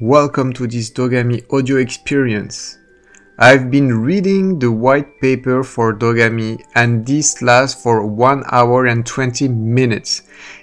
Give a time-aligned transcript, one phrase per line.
[0.00, 2.78] Welcome to this Dogami audio experience.
[3.38, 9.04] I've been reading the white paper for Dogami and this lasts for 1 hour and
[9.04, 10.22] 20 minutes.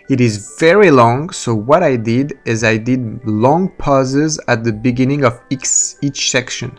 [0.10, 4.74] It is very long, so what I did is I did long pauses at the
[4.74, 5.68] beginning of each,
[6.02, 6.76] each section.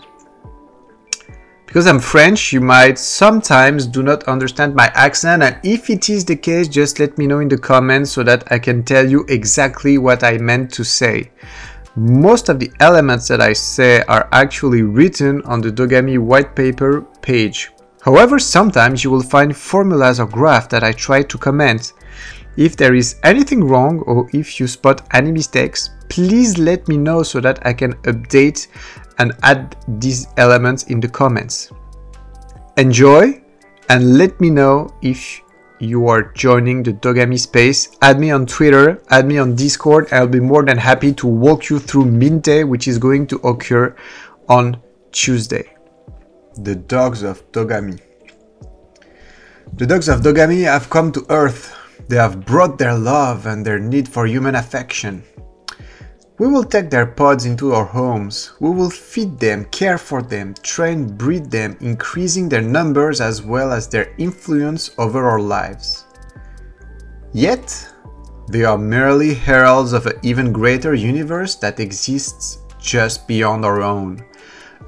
[1.65, 6.25] Because I'm French, you might sometimes do not understand my accent, and if it is
[6.25, 9.25] the case, just let me know in the comments so that I can tell you
[9.29, 11.31] exactly what I meant to say.
[11.99, 17.03] Most of the elements that I say are actually written on the Dogami white paper
[17.23, 17.73] page.
[18.03, 21.95] However, sometimes you will find formulas or graphs that I try to comment.
[22.57, 27.25] If there is anything wrong or if you spot any mistakes, please let me know
[27.25, 28.69] so that I can update
[29.19, 31.73] and add these elements in the comments.
[32.77, 33.43] Enjoy
[33.89, 35.41] and let me know if
[35.81, 37.97] you are joining the Dogami space.
[38.03, 40.09] Add me on Twitter, add me on Discord.
[40.13, 43.95] I'll be more than happy to walk you through Mint which is going to occur
[44.49, 44.81] on
[45.13, 45.75] Tuesday.
[46.57, 48.01] The dogs of Dogami.
[49.75, 51.77] The dogs of Dogami have come to Earth.
[52.09, 55.23] They have brought their love and their need for human affection.
[56.39, 58.53] We will take their pods into our homes.
[58.61, 63.73] We will feed them, care for them, train, breed them, increasing their numbers as well
[63.73, 66.05] as their influence over our lives.
[67.33, 67.93] Yet,
[68.49, 74.25] they are merely heralds of an even greater universe that exists just beyond our own.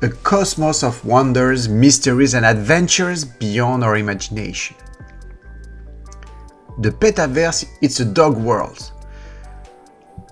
[0.03, 4.77] A cosmos of wonders, mysteries, and adventures beyond our imagination.
[6.79, 8.93] The Petaverse is a dog world.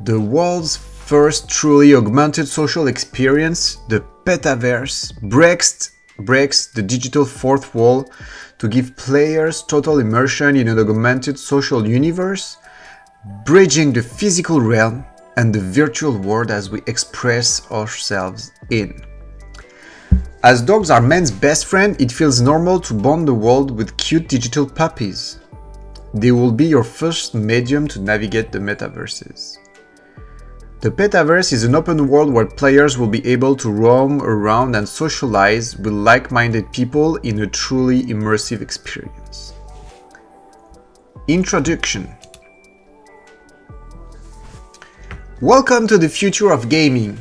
[0.02, 0.76] The world's
[1.08, 8.12] first truly augmented social experience, the Petaverse, breaks, breaks the digital fourth wall
[8.58, 12.58] to give players total immersion in an augmented social universe,
[13.46, 15.02] bridging the physical realm
[15.38, 19.02] and the virtual world as we express ourselves in.
[20.42, 24.28] As dogs are man's best friend, it feels normal to bond the world with cute
[24.28, 25.38] digital puppies.
[26.12, 29.56] They will be your first medium to navigate the metaverses.
[30.80, 34.88] The Petaverse is an open world where players will be able to roam around and
[34.88, 39.54] socialize with like minded people in a truly immersive experience.
[41.26, 42.08] Introduction
[45.40, 47.18] Welcome to the future of gaming.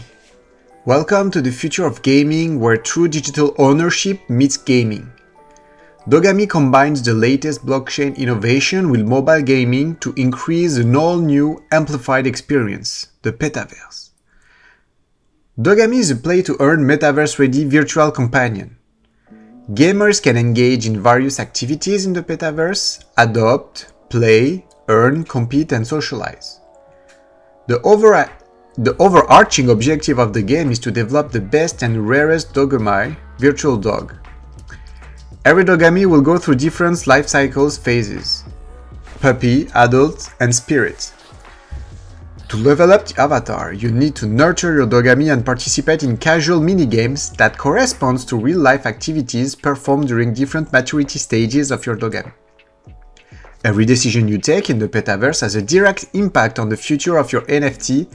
[0.86, 5.12] Welcome to the future of gaming where true digital ownership meets gaming.
[6.08, 12.26] Dogami combines the latest blockchain innovation with mobile gaming to increase an all new amplified
[12.26, 14.12] experience, the Petaverse.
[15.60, 18.78] Dogami is a play to earn metaverse ready virtual companion.
[19.74, 26.62] Gamers can engage in various activities in the Petaverse, adopt, play, earn, compete, and socialize.
[27.68, 28.32] The, over-
[28.78, 33.76] the overarching objective of the game is to develop the best and rarest Dogami virtual
[33.76, 34.16] dog
[35.48, 38.44] Every Dogami will go through different life cycles phases
[39.22, 41.14] puppy, adult, and spirit.
[42.50, 46.60] To level up the avatar, you need to nurture your Dogami and participate in casual
[46.60, 52.34] minigames that corresponds to real life activities performed during different maturity stages of your Dogami.
[53.64, 57.32] Every decision you take in the Petaverse has a direct impact on the future of
[57.32, 58.14] your NFT,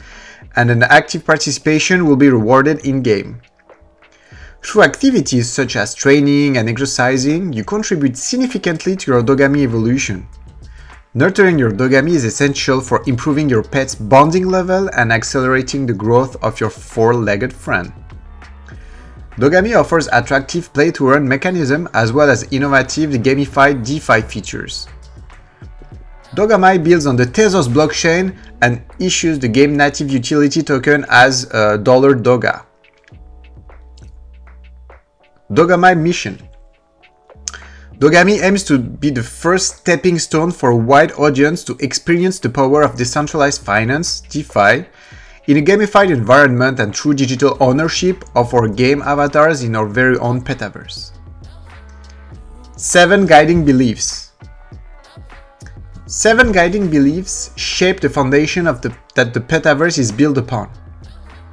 [0.57, 3.41] and an active participation will be rewarded in game.
[4.63, 10.27] Through activities such as training and exercising, you contribute significantly to your Dogami evolution.
[11.15, 16.43] Nurturing your Dogami is essential for improving your pet's bonding level and accelerating the growth
[16.43, 17.93] of your four-legged friend.
[19.33, 24.87] Dogami offers attractive play-to-earn mechanism as well as innovative gamified DeFi features.
[26.35, 31.45] Dogami builds on the Tezos blockchain and issues the game native utility token as
[31.83, 32.65] dollar Doga.
[35.53, 36.39] Dogami mission.
[37.99, 42.49] Dogami aims to be the first stepping stone for a wide audience to experience the
[42.49, 44.87] power of decentralized finance, DeFi,
[45.47, 50.17] in a gamified environment and through digital ownership of our game avatars in our very
[50.19, 51.13] own petaverse.
[52.77, 54.33] 7 Guiding Beliefs
[56.13, 60.71] Seven guiding beliefs shape the foundation of the, that the petaverse is built upon.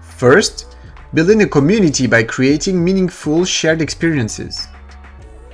[0.01, 0.75] First,
[1.13, 4.67] building a community by creating meaningful shared experiences.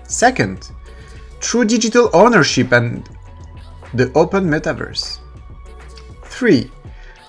[0.04, 0.72] Second,
[1.40, 3.08] true digital ownership and
[3.94, 5.20] the open metaverse.
[6.24, 6.70] 3.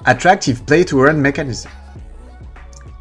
[0.06, 1.70] Attractive play to earn mechanism.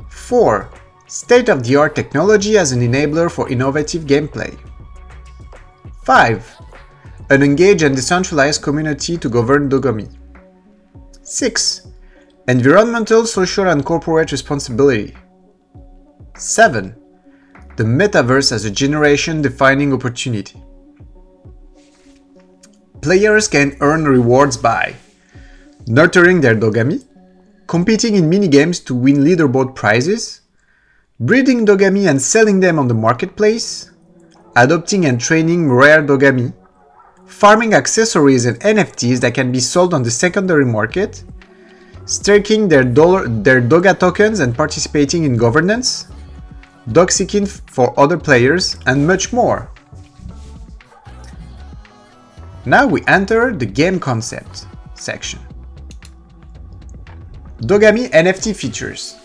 [0.10, 0.70] 4.
[1.08, 4.58] State of the art technology as an enabler for innovative gameplay.
[6.04, 6.56] 5.
[7.32, 10.16] An engaged and decentralized community to govern Dogami.
[11.24, 11.88] 6
[12.48, 15.16] Environmental, social, and corporate responsibility.
[16.38, 16.96] 7.
[17.76, 20.62] The metaverse as a generation defining opportunity.
[23.02, 24.94] Players can earn rewards by
[25.88, 27.04] nurturing their dogami,
[27.66, 30.42] competing in minigames to win leaderboard prizes,
[31.20, 33.90] breeding dogami and selling them on the marketplace,
[34.56, 36.54] adopting and training rare dogami,
[37.26, 41.24] farming accessories and NFTs that can be sold on the secondary market,
[42.06, 46.08] staking their, dollar, their Doga tokens and participating in governance,
[46.92, 49.70] dog seeking for other players, and much more.
[52.66, 54.66] Now we enter the game concept
[54.96, 55.40] section.
[57.62, 59.16] Dogami NFT features.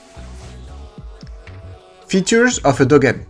[2.07, 3.25] Features of a Dogami.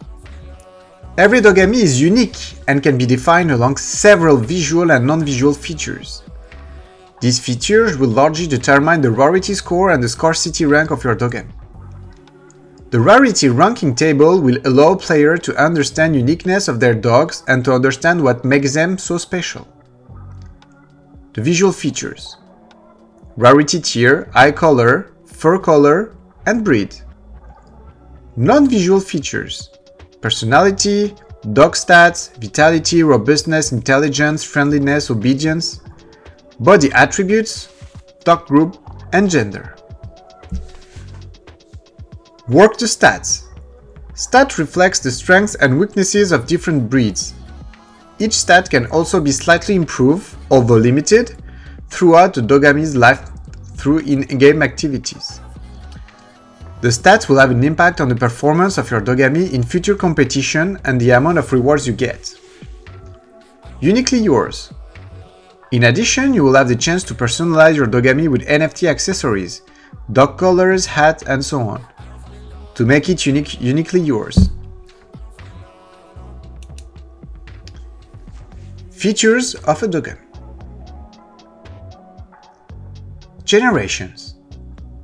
[1.18, 6.22] Every Dogami is unique and can be defined along several visual and non-visual features.
[7.20, 11.52] These features will largely determine the rarity score and the scarcity rank of your Dogami.
[12.90, 17.72] The rarity ranking table will allow players to understand uniqueness of their dogs and to
[17.72, 19.68] understand what makes them so special.
[21.34, 22.36] The visual features
[23.36, 26.96] Rarity tier, eye color, fur color, and breed.
[28.36, 29.70] Non-visual features
[30.20, 31.14] Personality,
[31.52, 35.80] dog stats, vitality, robustness, intelligence, friendliness, obedience,
[36.60, 37.72] body attributes,
[38.22, 38.76] dog group,
[39.14, 39.74] and gender.
[42.48, 43.44] Work the stats.
[44.14, 47.32] Stat reflects the strengths and weaknesses of different breeds.
[48.18, 51.42] Each stat can also be slightly improved, although limited,
[51.88, 53.30] throughout the Dogami's life
[53.76, 55.40] through in-game activities.
[56.82, 60.78] The stats will have an impact on the performance of your Dogami in future competition
[60.84, 62.34] and the amount of rewards you get.
[63.80, 64.70] Uniquely yours.
[65.72, 69.62] In addition, you will have the chance to personalize your Dogami with NFT accessories,
[70.12, 71.86] dog colors, hat, and so on
[72.74, 74.50] to make it unique, uniquely yours.
[78.90, 80.18] Features of a Dogami
[83.44, 84.34] Generations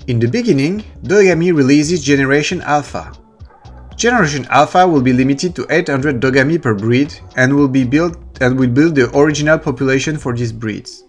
[0.08, 3.12] In the beginning, Dogami releases Generation Alpha.
[3.96, 8.58] Generation Alpha will be limited to 800 Dogami per breed and will be built and
[8.58, 11.04] will build the original population for these breeds.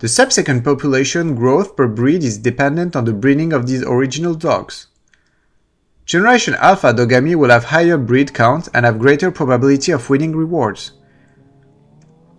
[0.00, 4.88] The subsequent population growth per breed is dependent on the breeding of these original dogs.
[6.04, 10.92] Generation Alpha Dogami will have higher breed count and have greater probability of winning rewards.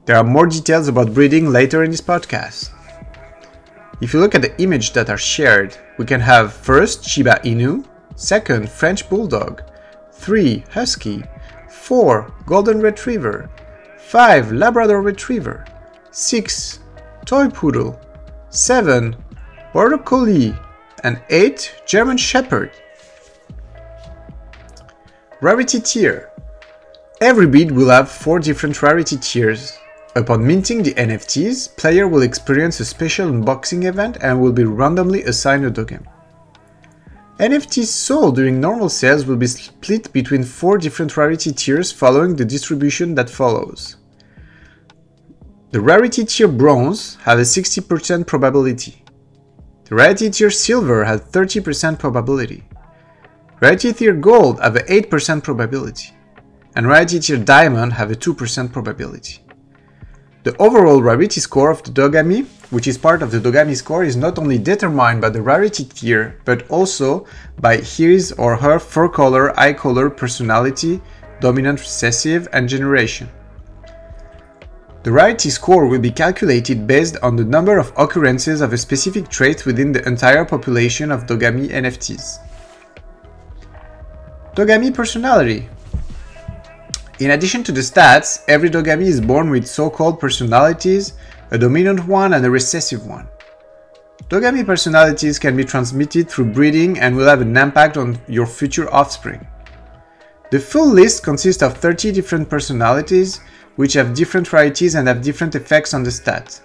[0.05, 2.71] There are more details about breeding later in this podcast.
[4.01, 7.85] If you look at the image that are shared, we can have first Shiba Inu,
[8.21, 9.63] second French Bulldog,
[10.13, 11.23] 3 Husky,
[11.69, 13.49] 4 Golden Retriever,
[13.97, 15.65] 5 Labrador Retriever,
[16.11, 16.79] 6
[17.25, 17.99] Toy Poodle,
[18.49, 19.15] 7
[19.73, 20.53] Border Collie,
[21.03, 22.71] and 8 German Shepherd.
[25.41, 26.29] Rarity tier.
[27.21, 29.77] Every bid will have 4 different rarity tiers.
[30.15, 35.23] Upon minting the NFTs, player will experience a special unboxing event and will be randomly
[35.23, 36.05] assigned a token.
[37.41, 42.45] NFTs sold during normal sales will be split between 4 different rarity tiers following the
[42.45, 43.95] distribution that follows.
[45.71, 49.03] The rarity tier bronze have a 60% probability.
[49.85, 52.63] The rarity tier silver has 30% probability.
[53.59, 56.13] Rarity tier gold have a 8% probability,
[56.75, 59.39] and rarity tier diamond have a 2% probability.
[60.43, 64.15] The overall rarity score of the Dogami, which is part of the Dogami score, is
[64.15, 67.27] not only determined by the rarity tier, but also
[67.59, 70.99] by his or her fur color, eye color, personality,
[71.41, 73.29] dominant, recessive, and generation.
[75.03, 79.29] The rarity score will be calculated based on the number of occurrences of a specific
[79.29, 82.39] trait within the entire population of Dogami NFTs.
[84.55, 85.69] Dogami personality.
[87.21, 91.13] In addition to the stats, every Dogami is born with so-called personalities,
[91.51, 93.27] a dominant one and a recessive one.
[94.27, 98.91] Dogami personalities can be transmitted through breeding and will have an impact on your future
[98.91, 99.45] offspring.
[100.49, 103.39] The full list consists of 30 different personalities,
[103.75, 106.61] which have different rarities and have different effects on the stats.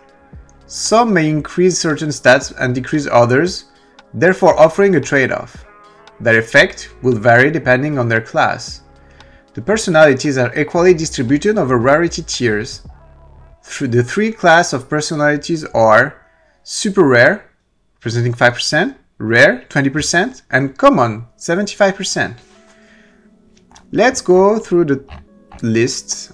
[0.64, 3.66] Some may increase certain stats and decrease others,
[4.14, 5.66] therefore offering a trade-off.
[6.18, 8.80] Their effect will vary depending on their class.
[9.56, 12.82] The personalities are equally distributed over rarity tiers.
[13.80, 16.22] The three classes of personalities are
[16.62, 17.50] super rare,
[17.94, 22.36] representing 5%, rare, 20%, and common, 75%.
[23.92, 25.04] Let's go through the
[25.62, 26.32] list.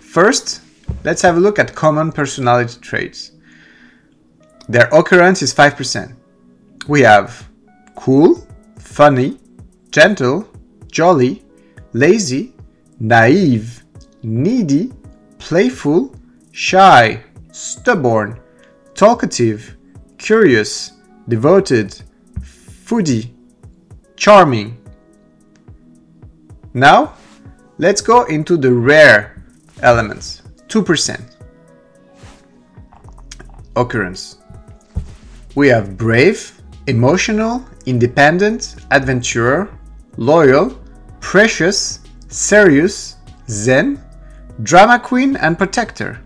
[0.00, 0.60] First,
[1.02, 3.32] let's have a look at common personality traits.
[4.68, 6.14] Their occurrence is 5%.
[6.86, 7.50] we have
[7.96, 8.46] cool,
[8.78, 9.40] funny,
[9.90, 10.48] gentle,
[10.92, 11.43] jolly,
[11.94, 12.52] lazy,
[12.98, 13.84] naive,
[14.22, 14.92] needy,
[15.38, 16.14] playful,
[16.50, 17.22] shy,
[17.52, 18.38] stubborn,
[18.94, 19.76] talkative,
[20.18, 20.92] curious,
[21.28, 22.02] devoted,
[22.40, 23.30] foodie,
[24.16, 24.76] charming.
[26.74, 27.14] Now,
[27.78, 29.44] let's go into the rare
[29.80, 31.20] elements 2%
[33.76, 34.38] occurrence.
[35.54, 39.68] We have brave, emotional, independent, adventurer,
[40.16, 40.76] loyal,
[41.24, 43.16] precious, serious,
[43.48, 43.98] zen,
[44.62, 46.20] drama queen, and protector.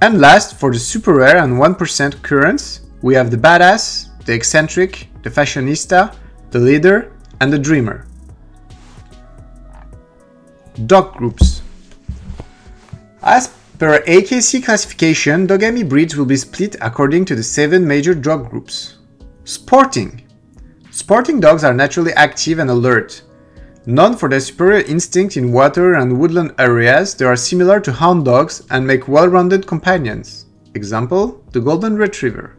[0.00, 5.08] And last, for the super rare and 1% occurrence, we have the badass, the eccentric,
[5.24, 6.14] the fashionista,
[6.50, 8.06] the leader, and the dreamer.
[10.86, 11.60] Dog groups.
[13.22, 13.48] As
[13.78, 18.98] per AKC classification, Dogami breeds will be split according to the seven major dog groups.
[19.44, 20.22] Sporting.
[20.92, 23.22] Sporting dogs are naturally active and alert.
[23.88, 28.26] Known for their superior instinct in water and woodland areas, they are similar to hound
[28.26, 30.44] dogs and make well-rounded companions.
[30.74, 32.54] Example, the Golden Retriever.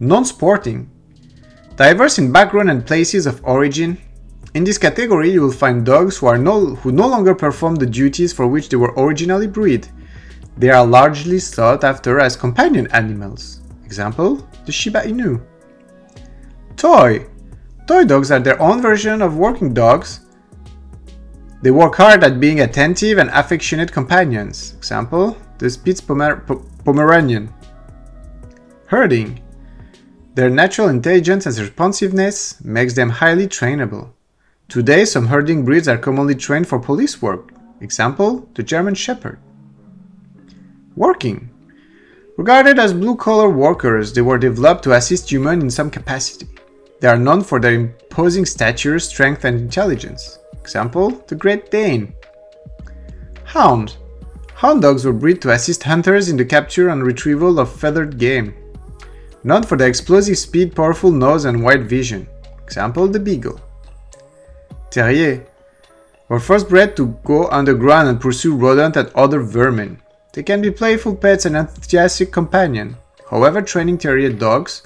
[0.00, 0.90] Non-sporting.
[1.76, 3.96] Diverse in background and places of origin.
[4.54, 7.86] In this category, you will find dogs who, are no, who no longer perform the
[7.86, 9.86] duties for which they were originally bred.
[10.56, 13.60] They are largely sought after as companion animals.
[13.84, 15.40] Example, the Shiba Inu.
[16.76, 17.24] Toy.
[17.86, 20.20] Toy dogs are their own version of working dogs.
[21.62, 24.74] They work hard at being attentive and affectionate companions.
[24.76, 26.44] Example, the Spitz Pomer-
[26.84, 27.52] Pomeranian.
[28.86, 29.40] Herding.
[30.34, 34.12] Their natural intelligence and responsiveness makes them highly trainable.
[34.68, 37.52] Today, some herding breeds are commonly trained for police work.
[37.80, 39.38] Example, the German Shepherd.
[40.96, 41.50] Working.
[42.38, 46.48] Regarded as blue collar workers, they were developed to assist humans in some capacity.
[47.02, 50.38] They are known for their imposing stature, strength, and intelligence.
[50.60, 52.14] Example, the Great Dane.
[53.42, 53.96] Hound.
[54.54, 58.54] Hound dogs were bred to assist hunters in the capture and retrieval of feathered game.
[59.42, 62.28] Known for their explosive speed, powerful nose, and wide vision.
[62.62, 63.60] Example, the Beagle.
[64.90, 65.44] Terrier
[66.28, 70.00] were first bred to go underground and pursue rodent and other vermin.
[70.34, 72.96] They can be playful pets and enthusiastic companion.
[73.28, 74.82] However, training terrier dogs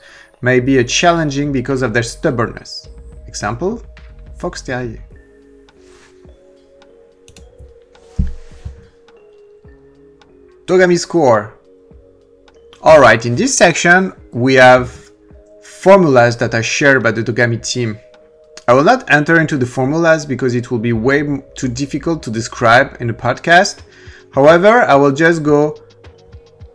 [0.46, 2.88] may be a challenging because of their stubbornness.
[3.26, 3.82] Example,
[4.38, 5.02] Fox Terrier.
[10.66, 11.58] Dogami score.
[12.80, 14.88] Alright, in this section we have
[15.62, 17.98] formulas that are shared by the Dogami team.
[18.68, 21.20] I will not enter into the formulas because it will be way
[21.56, 23.76] too difficult to describe in a podcast.
[24.32, 25.76] However, I will just go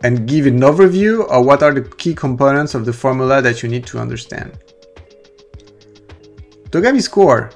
[0.02, 3.68] and give an overview of what are the key components of the formula that you
[3.68, 4.58] need to understand.
[6.70, 7.50] Dogami score.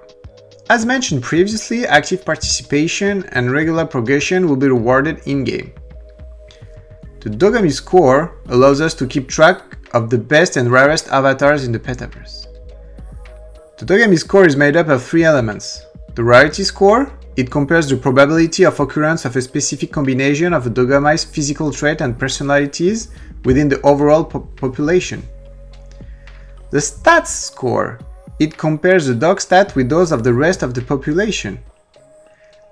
[0.68, 5.72] As mentioned previously, active participation and regular progression will be rewarded in-game.
[7.20, 9.62] The Dogami score allows us to keep track
[9.94, 12.46] of the best and rarest avatars in the Petaverse.
[13.78, 15.84] The Dogami score is made up of three elements.
[16.14, 20.70] The rarity score, it compares the probability of occurrence of a specific combination of a
[20.70, 23.08] Dogami's physical trait and personalities
[23.44, 25.22] within the overall po population.
[26.70, 27.98] The stats score,
[28.38, 31.58] it compares the dog stat with those of the rest of the population.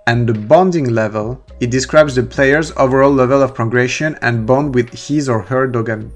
[0.07, 4.93] And the bonding level, it describes the player's overall level of progression and bond with
[4.93, 6.11] his or her Dogami.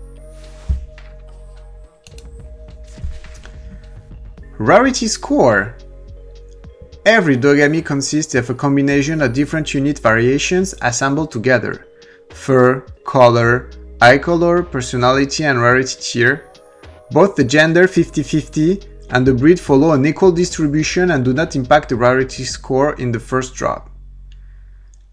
[4.58, 5.76] Rarity score
[7.08, 11.86] Every Dogami consists of a combination of different unit variations assembled together
[12.28, 13.70] fur, color,
[14.02, 16.44] eye color, personality, and rarity tier.
[17.10, 21.56] Both the gender 50 50 and the breed follow an equal distribution and do not
[21.56, 23.88] impact the rarity score in the first drop.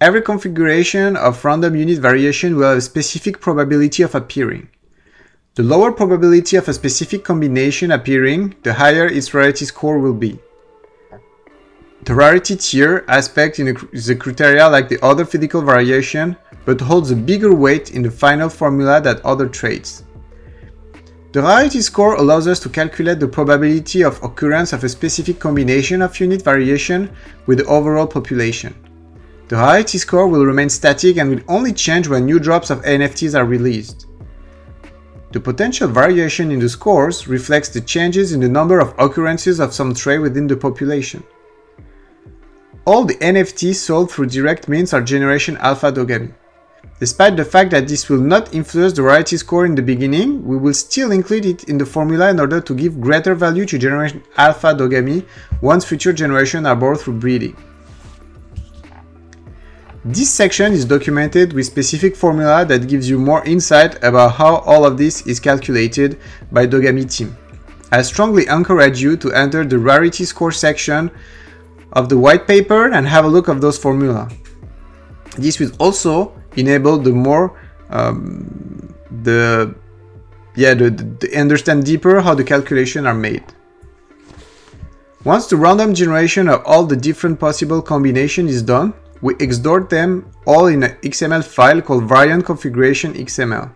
[0.01, 4.67] Every configuration of random unit variation will have a specific probability of appearing.
[5.53, 10.41] The lower probability of a specific combination appearing, the higher its rarity score will be.
[12.05, 17.15] The rarity tier aspect is a criteria like the other physical variation, but holds a
[17.15, 20.03] bigger weight in the final formula than other traits.
[21.31, 26.03] The rarity score allows us to calculate the probability of occurrence of a specific combination
[26.03, 27.09] of unit variation
[27.47, 28.75] with the overall population.
[29.47, 33.33] The rarity score will remain static and will only change when new drops of NFTs
[33.33, 34.05] are released.
[35.31, 39.73] The potential variation in the scores reflects the changes in the number of occurrences of
[39.73, 41.23] some trait within the population.
[42.87, 46.31] All the NFTs sold through direct means are Generation Alpha Dogami.
[46.99, 50.55] Despite the fact that this will not influence the rarity score in the beginning, we
[50.55, 54.21] will still include it in the formula in order to give greater value to generation
[54.37, 55.25] alpha Dogami
[55.61, 57.57] once future generations are born through breeding.
[60.05, 64.85] This section is documented with specific formula that gives you more insight about how all
[64.85, 66.19] of this is calculated
[66.51, 67.35] by Dogami team.
[67.91, 71.09] I strongly encourage you to enter the rarity score section
[71.95, 74.29] of the white paper and have a look of those formula.
[75.37, 77.59] This will also enable the more
[77.89, 79.73] um, the
[80.55, 83.43] yeah the, the understand deeper how the calculation are made.
[85.23, 90.29] Once the random generation of all the different possible combination is done, we export them
[90.45, 93.71] all in an XML file called variant configuration XML.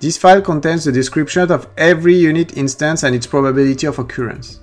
[0.00, 4.60] This file contains the description of every unit instance and its probability of occurrence.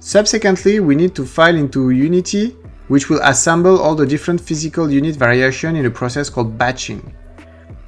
[0.00, 2.56] Subsequently, we need to file into Unity,
[2.88, 7.14] which will assemble all the different physical unit variation in a process called batching.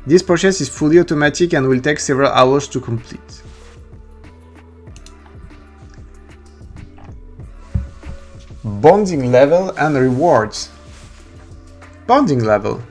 [0.06, 3.42] This process is fully automatic and will take several hours to complete.
[8.64, 10.70] Bonding level and rewards
[12.10, 12.82] bonding level.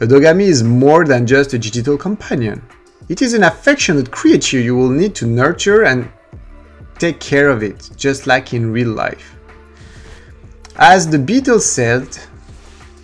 [0.00, 2.62] A dogami is more than just a digital companion.
[3.10, 6.10] It is an affectionate creature you will need to nurture and
[7.00, 9.36] take care of it, just like in real life.
[10.76, 12.06] As the Beatles said,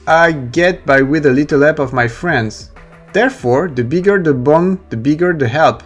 [0.06, 2.70] I get by with a little help of my friends.
[3.12, 5.82] Therefore, the bigger the bond, the bigger the help.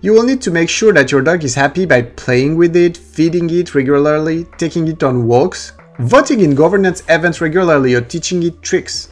[0.00, 2.96] You will need to make sure that your dog is happy by playing with it,
[2.96, 8.62] feeding it regularly, taking it on walks, voting in governance events regularly or teaching it
[8.62, 9.08] tricks.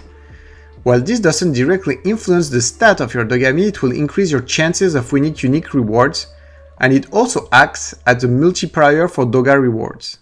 [0.84, 4.94] While this doesn't directly influence the stat of your Dogami, it will increase your chances
[4.94, 6.28] of winning unique rewards,
[6.78, 10.18] and it also acts as a multiplier for Doga rewards.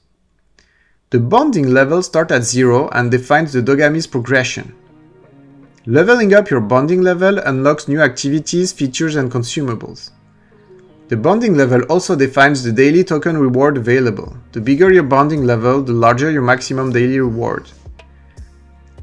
[1.10, 4.74] The bonding level starts at 0 and defines the Dogami's progression.
[5.86, 10.10] Leveling up your bonding level unlocks new activities, features, and consumables.
[11.08, 14.34] The bonding level also defines the daily token reward available.
[14.52, 17.70] The bigger your bonding level, the larger your maximum daily reward.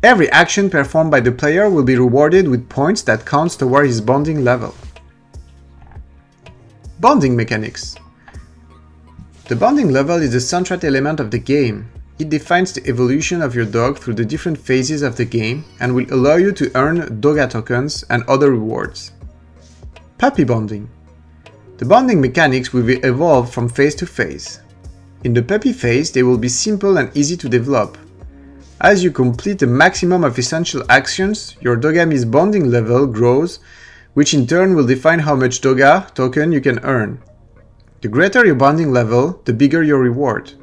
[0.02, 4.02] Every action performed by the player will be rewarded with points that counts toward his
[4.02, 4.74] bonding level.
[7.02, 7.96] Bonding mechanics.
[9.48, 11.92] The bonding level is the central element of the game.
[12.20, 15.96] It defines the evolution of your dog through the different phases of the game and
[15.96, 19.14] will allow you to earn Doga tokens and other rewards.
[20.20, 20.88] Puppy bonding.
[21.78, 24.62] The bonding mechanics will evolve from phase to phase.
[25.24, 27.98] In the puppy phase, they will be simple and easy to develop.
[28.80, 33.58] As you complete the maximum of essential actions, your Dogami's bonding level grows,
[34.14, 37.22] which in turn will define how much Doga token you can earn.
[38.02, 40.54] The greater your bonding level, the bigger your reward.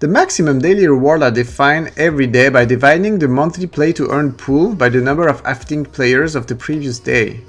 [0.00, 4.32] The maximum daily reward are defined every day by dividing the monthly play to earn
[4.32, 7.40] pool by the number of acting players of the previous day.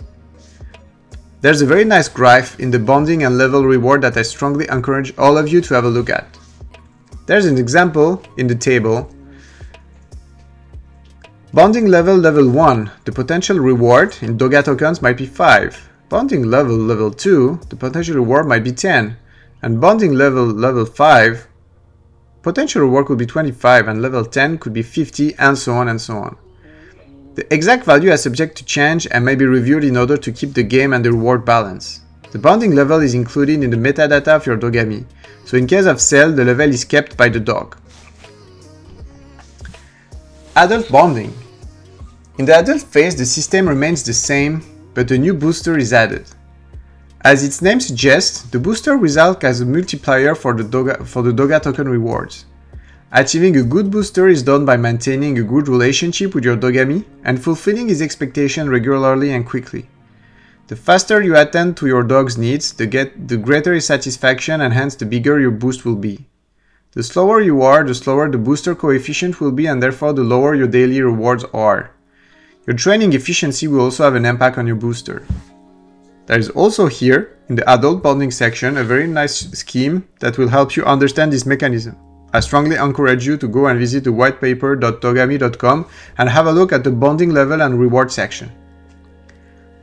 [1.42, 5.16] There's a very nice graph in the bonding and level reward that I strongly encourage
[5.18, 6.38] all of you to have a look at.
[7.28, 9.08] There's an example in the table.
[11.52, 15.90] Bonding level level 1, the potential reward in Doga tokens might be 5.
[16.08, 19.18] Bonding level level 2, the potential reward might be 10.
[19.64, 21.48] And bonding level level 5,
[22.44, 26.00] potential reward could be 25 and level 10 could be 50 and so on and
[26.00, 26.38] so on.
[27.34, 30.54] The exact value is subject to change and may be reviewed in order to keep
[30.54, 32.02] the game and the reward balance.
[32.32, 35.04] The bonding level is included in the metadata of your Dogami,
[35.46, 37.76] so in case of sale, the level is kept by the dog.
[40.56, 41.34] Adult bonding.
[42.40, 44.64] In the adult phase, the system remains the same,
[44.96, 46.26] but a new booster is added.
[47.22, 51.32] As its name suggests, the booster results as a multiplier for the Doga, for the
[51.32, 52.46] Doga token rewards.
[53.12, 57.42] Achieving a good booster is done by maintaining a good relationship with your Dogami and
[57.42, 59.88] fulfilling his expectation regularly and quickly.
[60.68, 64.74] The faster you attend to your dog's needs, the, get, the greater his satisfaction and
[64.74, 66.28] hence the bigger your boost will be.
[66.94, 70.56] The slower you are, the slower the booster coefficient will be and therefore the lower
[70.56, 71.92] your daily rewards are.
[72.66, 75.24] Your training efficiency will also have an impact on your booster.
[76.26, 80.48] There is also here, in the adult bonding section, a very nice scheme that will
[80.48, 81.96] help you understand this mechanism.
[82.34, 85.86] I strongly encourage you to go and visit the whitepaper.dogami.com
[86.18, 88.52] and have a look at the bonding level and reward section.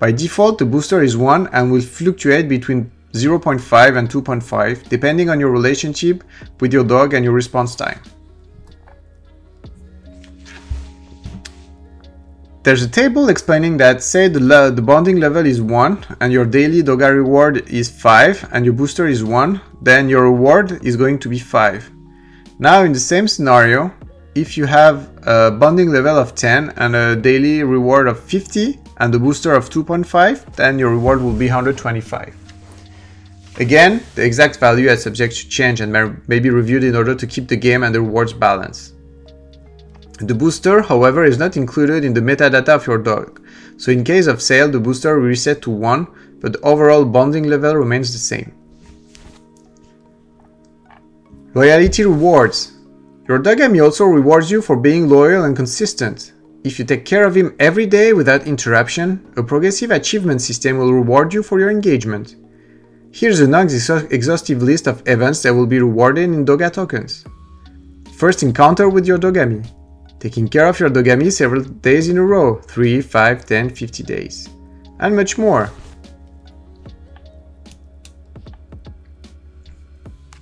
[0.00, 5.40] By default, the booster is 1 and will fluctuate between 0.5 and 2.5 depending on
[5.40, 6.24] your relationship
[6.60, 8.00] with your dog and your response time.
[12.66, 16.82] There's a table explaining that say the, the bonding level is 1 and your daily
[16.82, 21.28] Doga reward is 5 and your booster is 1, then your reward is going to
[21.28, 21.88] be 5.
[22.58, 23.92] Now in the same scenario,
[24.34, 29.14] if you have a bonding level of 10 and a daily reward of 50 and
[29.14, 32.45] a booster of 2.5, then your reward will be 125.
[33.58, 35.90] Again, the exact value is subject to change and
[36.28, 38.92] may be reviewed in order to keep the game and the rewards balance.
[40.18, 43.40] The booster, however, is not included in the metadata of your dog,
[43.78, 46.06] so in case of sale, the booster will reset to 1,
[46.40, 48.52] but the overall bonding level remains the same.
[51.54, 52.72] Loyalty rewards.
[53.26, 56.32] Your dog Dogami also rewards you for being loyal and consistent.
[56.62, 60.92] If you take care of him every day without interruption, a progressive achievement system will
[60.92, 62.36] reward you for your engagement.
[63.18, 67.24] Here's a non-exhaustive list of events that will be rewarded in Doga tokens.
[68.18, 69.66] First encounter with your Dogami.
[70.20, 74.50] Taking care of your Dogami several days in a row, 3, 5, 10, 50 days.
[74.98, 75.70] And much more.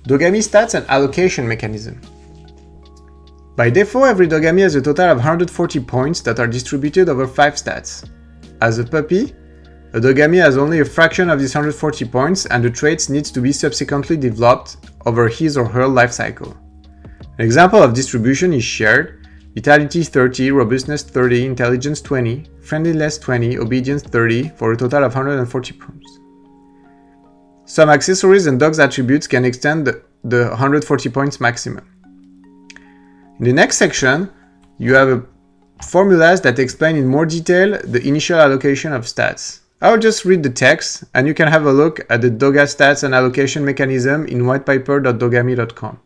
[0.03, 2.01] Dogami stats and allocation mechanism.
[3.55, 7.53] By default, every Dogami has a total of 140 points that are distributed over 5
[7.53, 8.09] stats.
[8.59, 9.33] As a puppy,
[9.95, 13.39] a Dogami has only a fraction of these 140 points and the traits needs to
[13.39, 16.53] be subsequently developed over his or her life cycle.
[17.37, 24.03] An example of distribution is shared, Vitality 30, Robustness 30, Intelligence 20, Friendliness 20, Obedience
[24.03, 26.19] 30 for a total of 140 points.
[27.63, 31.87] Some accessories and dog's attributes can extend the, the 140 points maximum.
[33.39, 34.29] In the next section,
[34.77, 35.25] you have
[35.81, 39.61] formulas that explain in more detail the initial allocation of stats.
[39.81, 43.03] I'll just read the text and you can have a look at the Doga stats
[43.03, 45.99] and allocation mechanism in whitepaper.dogami.com.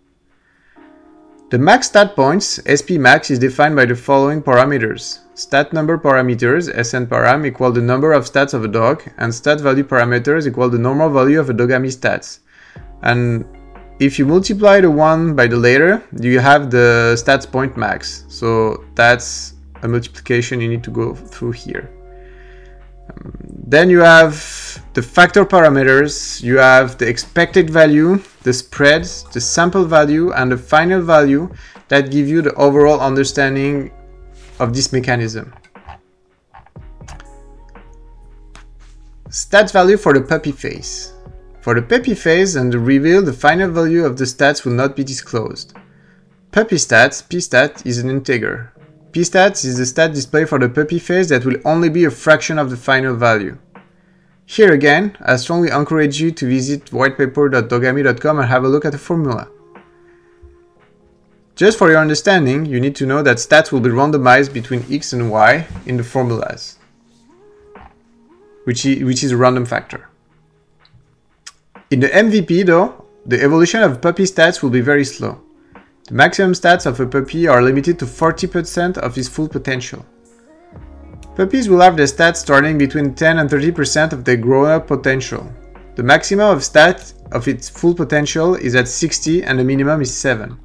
[1.51, 5.19] The max stat points, SP max, is defined by the following parameters.
[5.35, 9.59] Stat number parameters, SN param, equal the number of stats of a dog, and stat
[9.59, 12.39] value parameters equal the normal value of a Dogami stats.
[13.03, 13.45] And
[13.99, 18.25] if you multiply the one by the later, you have the stats point max.
[18.29, 19.53] So that's
[19.83, 21.89] a multiplication you need to go through here.
[23.21, 24.35] Then you have
[24.93, 29.03] the factor parameters, you have the expected value, the spread,
[29.33, 31.51] the sample value, and the final value
[31.89, 33.91] that give you the overall understanding
[34.59, 35.53] of this mechanism.
[39.29, 41.13] Stats value for the puppy phase.
[41.61, 44.95] For the puppy phase and the reveal, the final value of the stats will not
[44.95, 45.73] be disclosed.
[46.51, 48.73] Puppy stats, pstat, is an integer.
[49.11, 52.59] Pstat is the stat display for the puppy phase that will only be a fraction
[52.59, 53.57] of the final value.
[54.45, 58.97] Here again, I strongly encourage you to visit whitepaper.dogami.com and have a look at the
[58.97, 59.47] formula.
[61.55, 65.13] Just for your understanding, you need to know that stats will be randomized between x
[65.13, 66.77] and y in the formulas,
[68.63, 70.07] which is a random factor.
[71.91, 75.41] In the MVP though, the evolution of puppy stats will be very slow.
[76.09, 80.03] The maximum stats of a puppy are limited to 40% of his full potential.
[81.35, 85.47] Puppies will have their stats starting between 10 and 30% of their grown-up potential.
[85.93, 90.11] The maximum of stats of its full potential is at 60 and the minimum is
[90.17, 90.57] 7.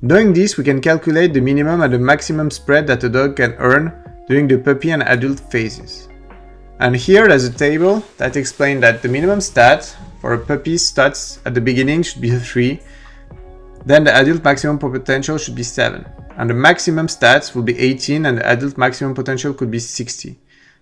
[0.00, 3.52] Knowing this, we can calculate the minimum and the maximum spread that a dog can
[3.58, 3.92] earn
[4.28, 6.08] during the puppy and adult phases.
[6.80, 11.38] And here there's a table that explains that the minimum stat for a puppy's stats
[11.44, 12.80] at the beginning should be 3,
[13.86, 16.04] then the adult maximum potential should be 7
[16.36, 20.36] and the maximum stats will be 18 and the adult maximum potential could be 60.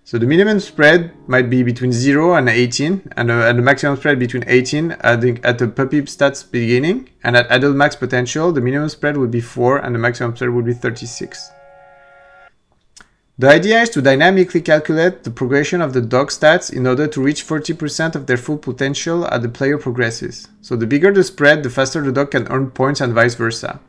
[0.05, 3.97] So the minimum spread might be between 0 and 18 and, uh, and the maximum
[3.97, 8.51] spread between 18 at the, at the puppy stats beginning and at adult max potential
[8.51, 11.53] the minimum spread would be 4 and the maximum spread would be 36.
[13.38, 17.23] The idea is to dynamically calculate the progression of the dog stats in order to
[17.23, 20.49] reach 40% of their full potential as the player progresses.
[20.61, 23.81] So the bigger the spread, the faster the dog can earn points and vice versa.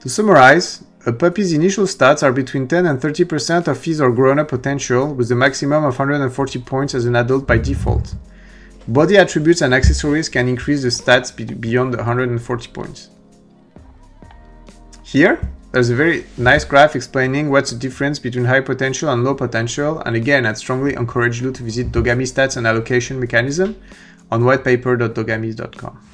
[0.00, 4.48] To summarize, a puppy's initial stats are between 10 and 30% of his or grown-up
[4.48, 8.14] potential, with a maximum of 140 points as an adult by default.
[8.86, 13.08] Body attributes and accessories can increase the stats beyond 140 points.
[15.02, 15.40] Here,
[15.72, 20.00] there's a very nice graph explaining what's the difference between high potential and low potential,
[20.00, 23.76] and again, I'd strongly encourage you to visit Dogami stats and allocation mechanism
[24.30, 26.06] on whitepaper.dogami.com.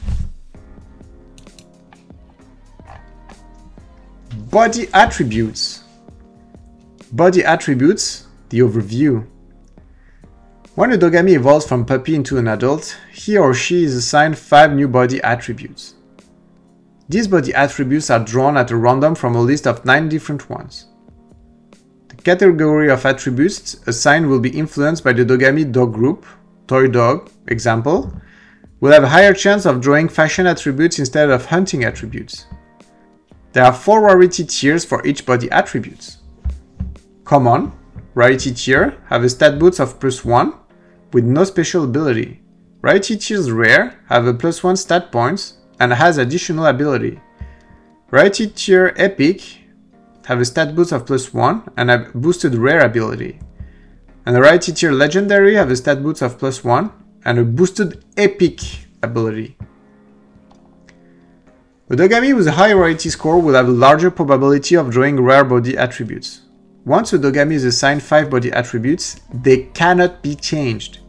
[4.50, 5.82] Body attributes.
[7.12, 9.26] Body attributes, the overview.
[10.74, 14.74] When a Dogami evolves from puppy into an adult, he or she is assigned 5
[14.74, 15.94] new body attributes.
[17.08, 20.86] These body attributes are drawn at a random from a list of 9 different ones.
[22.08, 26.26] The category of attributes assigned will be influenced by the Dogami dog group,
[26.66, 28.12] toy dog, example,
[28.80, 32.46] will have a higher chance of drawing fashion attributes instead of hunting attributes.
[33.52, 36.18] There are four rarity tiers for each body attributes.
[37.24, 37.72] Common,
[38.14, 40.52] rarity tier, have a stat boost of plus 1
[41.12, 42.42] with no special ability.
[42.82, 47.20] Rarity tiers rare have a plus 1 stat points and has additional ability.
[48.10, 49.42] Rarity tier epic
[50.26, 53.38] have a stat boost of plus 1 and a boosted rare ability.
[54.24, 56.90] And the rarity tier legendary have a stat boost of plus 1
[57.24, 58.60] and a boosted epic
[59.02, 59.56] ability.
[61.88, 65.44] A Dogami with a high rarity score will have a larger probability of drawing rare
[65.44, 66.40] body attributes.
[66.84, 71.00] Once a Dogami is assigned 5 body attributes, they cannot be changed.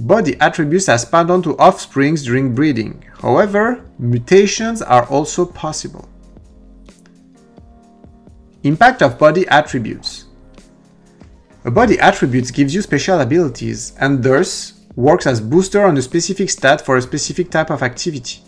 [0.00, 3.04] Body attributes are passed on to offsprings during breeding.
[3.22, 6.08] However, mutations are also possible.
[8.64, 10.24] Impact of body attributes.
[11.64, 16.50] A body attribute gives you special abilities and thus works as booster on a specific
[16.50, 18.42] stat for a specific type of activity.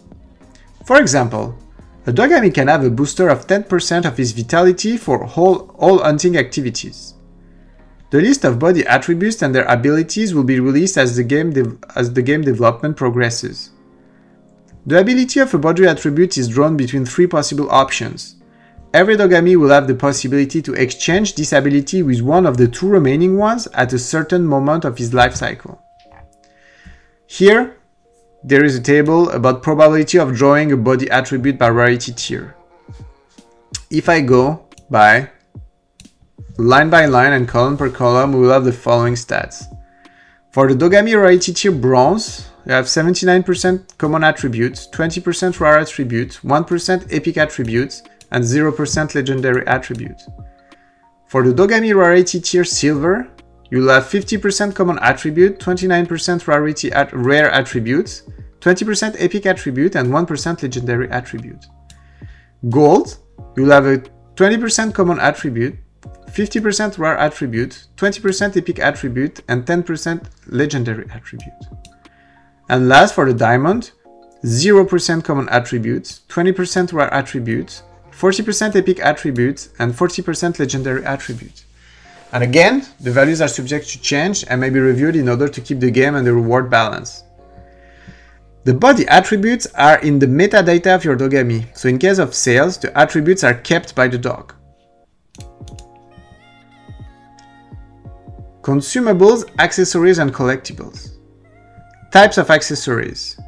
[0.85, 1.56] For example,
[2.06, 6.37] a Dogami can have a booster of 10% of his vitality for all, all hunting
[6.37, 7.15] activities.
[8.11, 12.12] The list of body attributes and their abilities will be released as the, game as
[12.12, 13.71] the game development progresses.
[14.87, 18.37] The ability of a body attribute is drawn between three possible options.
[18.95, 22.88] Every Dogami will have the possibility to exchange this ability with one of the two
[22.88, 25.83] remaining ones at a certain moment of his life cycle.
[27.27, 27.77] Here,
[28.45, 32.55] there is a table about probability of drawing a body attribute by rarity tier.
[33.90, 35.31] If I go by
[36.59, 39.64] line by line and column per column, we will have the following stats.
[40.51, 47.12] For the Dogami rarity tier bronze, you have 79% common attributes, 20% rare attributes, 1%
[47.12, 50.29] epic attributes, and 0% legendary attributes.
[51.29, 53.29] For the Dogami rarity tier silver,
[53.71, 58.23] You'll have 50% common attribute, 29% rarity at rare attributes,
[58.61, 61.66] 20% epic attribute, and 1% legendary attribute.
[62.71, 63.19] Gold,
[63.57, 63.99] you'll have a
[64.37, 65.77] 20% common attribute,
[66.27, 71.53] 50% rare attribute, 20% epic attribute, and 10% legendary attribute.
[72.69, 73.92] And last for the diamond,
[74.45, 81.64] 0% common attributes, 20% rare attributes, 40% epic attributes, and 40% legendary attributes.
[82.33, 85.61] And again, the values are subject to change and may be reviewed in order to
[85.61, 87.23] keep the game and the reward balance.
[88.64, 92.77] The body attributes are in the metadata of your Dogami, so in case of sales,
[92.77, 94.56] the attributes are kept by the dog.
[98.66, 101.11] Consumables, accessories, and collectibles.
[102.11, 103.38] Types of accessories.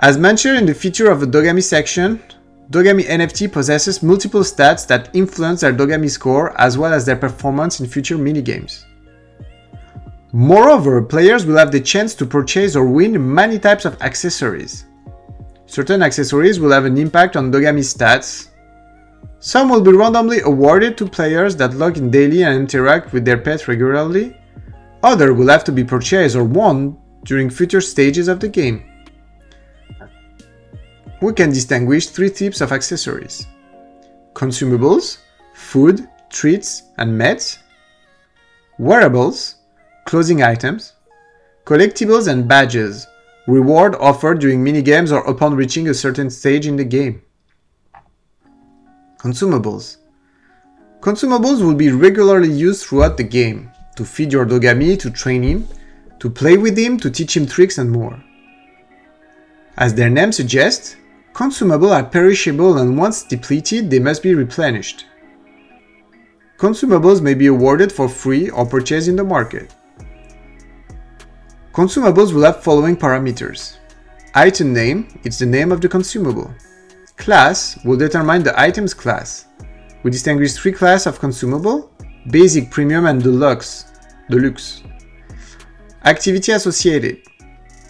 [0.00, 2.20] As mentioned in the feature of the Dogami section,
[2.68, 7.78] Dogami NFT possesses multiple stats that influence their Dogami score as well as their performance
[7.78, 8.82] in future minigames.
[10.32, 14.84] Moreover, players will have the chance to purchase or win many types of accessories.
[15.66, 18.48] Certain accessories will have an impact on Dogami stats.
[19.40, 23.38] Some will be randomly awarded to players that log in daily and interact with their
[23.38, 24.36] pet regularly.
[25.02, 28.84] Others will have to be purchased or won during future stages of the game.
[31.20, 33.46] We can distinguish three types of accessories.
[34.34, 35.18] Consumables,
[35.54, 37.58] food, treats, and meds,
[38.78, 39.56] wearables,
[40.04, 40.94] clothing items,
[41.64, 43.06] collectibles, and badges,
[43.46, 47.22] reward offered during minigames or upon reaching a certain stage in the game.
[49.24, 49.96] Consumables.
[51.00, 55.66] Consumables will be regularly used throughout the game to feed your Dogami, to train him,
[56.18, 58.22] to play with him, to teach him tricks, and more.
[59.78, 60.96] As their name suggests,
[61.32, 65.06] Consumables are perishable and once depleted, they must be replenished.
[66.58, 69.74] Consumables may be awarded for free or purchased in the market.
[71.72, 73.78] Consumables will have following parameters.
[74.34, 76.52] Item name, it's the name of the consumable.
[77.16, 79.46] Class will determine the item's class.
[80.02, 81.90] We distinguish three classes of consumable,
[82.30, 83.92] basic, premium and deluxe.
[84.28, 84.82] deluxe.
[86.04, 87.22] Activity associated.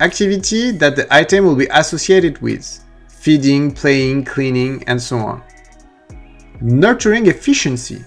[0.00, 5.42] Activity that the item will be associated with feeding, playing, cleaning, and so on.
[6.60, 8.04] Nurturing efficiency,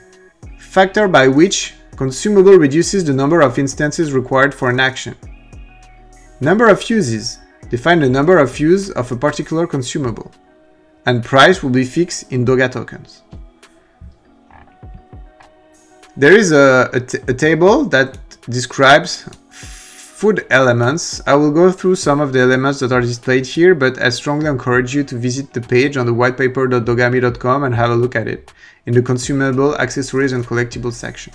[0.60, 5.16] factor by which consumable reduces the number of instances required for an action.
[6.40, 10.32] Number of uses, define the number of uses of a particular consumable,
[11.08, 13.24] and price will be fixed in Doga tokens.
[16.18, 16.90] There is a,
[17.38, 18.18] table that
[18.50, 21.22] describes food elements.
[21.26, 24.48] I will go through some of the elements that are displayed here, but I strongly
[24.48, 28.52] encourage you to visit the page on the whitepaper.dogami.com and have a look at it
[28.86, 31.34] in the consumable, accessories and collectibles section.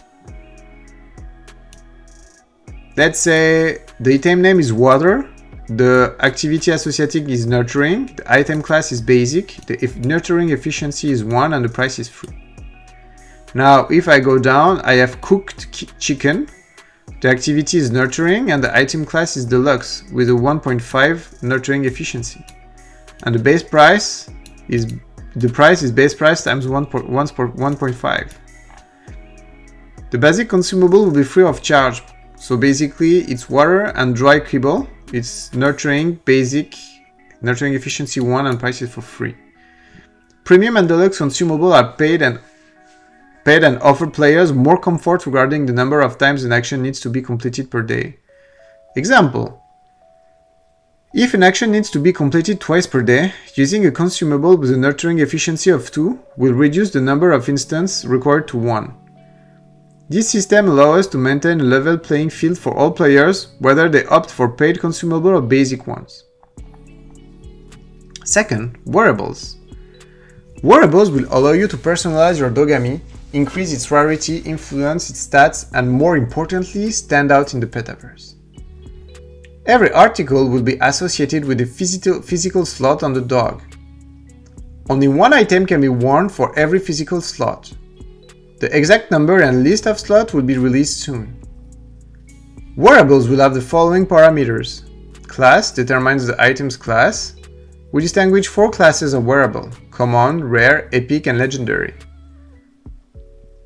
[2.97, 5.32] Let's say the item name is water.
[5.77, 11.25] The activity associated is nurturing, the item class is basic, the if nurturing efficiency is
[11.25, 12.37] 1 and the price is free.
[13.55, 16.49] Now if I go down, I have cooked chicken,
[17.21, 22.45] the activity is nurturing and the item class is deluxe with a 1.5 nurturing efficiency.
[23.25, 24.29] And the base price
[24.69, 24.87] is
[25.37, 28.33] the price is base price times 1.5.
[30.11, 32.03] The basic consumable will be free of charge.
[32.37, 36.75] So basically it's water and dry kibble it's nurturing, basic,
[37.41, 39.37] nurturing efficiency 1 and prices for free.
[40.45, 42.41] Premium and deluxe consumable are paid and
[43.45, 47.11] paid and offer players more comfort regarding the number of times an action needs to
[47.11, 48.17] be completed per day.
[48.97, 49.63] Example
[51.15, 54.79] if an action needs to be completed twice per day, using a consumable with a
[54.79, 59.02] nurturing efficiency of 2 will reduce the number of instances required to 1.
[60.13, 64.05] This system allows us to maintain a level playing field for all players, whether they
[64.05, 66.25] opt for paid consumable or basic ones.
[68.23, 69.57] Second, wearables.
[70.63, 73.01] Wearables will allow you to personalize your Dogami,
[73.33, 78.35] increase its rarity, influence its stats, and more importantly, stand out in the petaverse.
[79.65, 83.63] Every article will be associated with a physical, physical slot on the dog.
[84.91, 87.73] Only one item can be worn for every physical slot.
[88.63, 91.37] The exact number and list of slots will be released soon.
[92.77, 94.85] Wearables will have the following parameters.
[95.27, 97.35] Class determines the item's class.
[97.91, 101.93] We distinguish four classes of wearable, common, rare, epic, and legendary.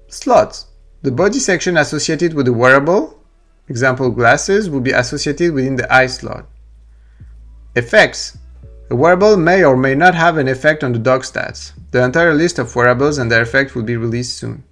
[0.08, 0.68] Slots.
[1.02, 3.22] The body section associated with the wearable,
[3.68, 6.46] example glasses, will be associated within the eye slot.
[7.74, 8.38] Effects.
[8.90, 11.72] A wearable may or may not have an effect on the dog stats.
[11.90, 14.64] The entire list of wearables and their effect will be released soon.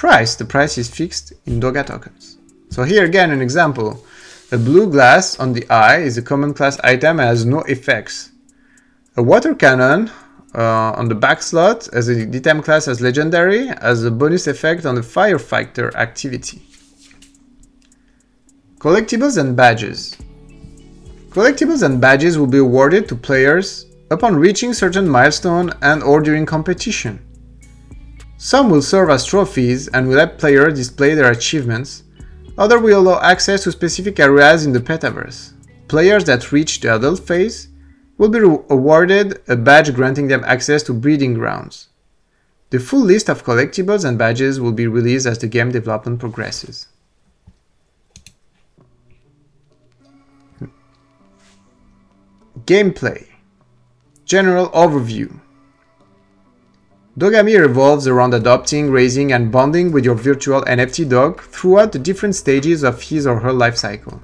[0.00, 2.38] Price, the price is fixed in Doga tokens.
[2.70, 4.02] So here again an example.
[4.50, 8.30] A blue glass on the eye is a common class item and has no effects.
[9.18, 10.10] A water cannon
[10.54, 14.86] uh, on the back slot as a item class as legendary has a bonus effect
[14.86, 16.62] on the firefighter activity.
[18.78, 20.16] Collectibles and badges.
[21.28, 26.46] Collectibles and badges will be awarded to players upon reaching certain milestone and or during
[26.46, 27.18] competition.
[28.42, 32.04] Some will serve as trophies and will let players display their achievements,
[32.56, 35.52] others will allow access to specific areas in the petaverse.
[35.88, 37.68] Players that reach the adult phase
[38.16, 41.88] will be awarded a badge granting them access to breeding grounds.
[42.70, 46.86] The full list of collectibles and badges will be released as the game development progresses.
[52.64, 53.26] Gameplay
[54.24, 55.40] General Overview
[57.20, 62.34] Dogami revolves around adopting, raising, and bonding with your virtual NFT dog throughout the different
[62.34, 64.22] stages of his or her life cycle.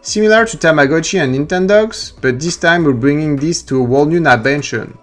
[0.00, 4.18] Similar to Tamagotchi and Nintendogs, but this time we're bringing this to a whole new
[4.18, 4.96] dimension,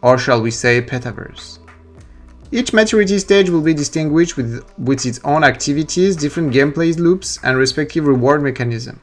[0.00, 1.58] or shall we say petaverse.
[2.50, 7.58] Each maturity stage will be distinguished with, with its own activities, different gameplay loops, and
[7.58, 8.98] respective reward mechanism.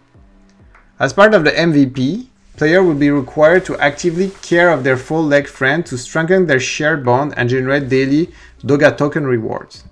[1.00, 5.24] As part of the MVP, player will be required to actively care of their full
[5.24, 8.32] leg friend to strengthen their shared bond and generate daily
[8.64, 9.84] Doga token rewards.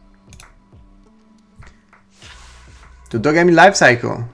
[3.11, 4.27] The Dogami lifecycle.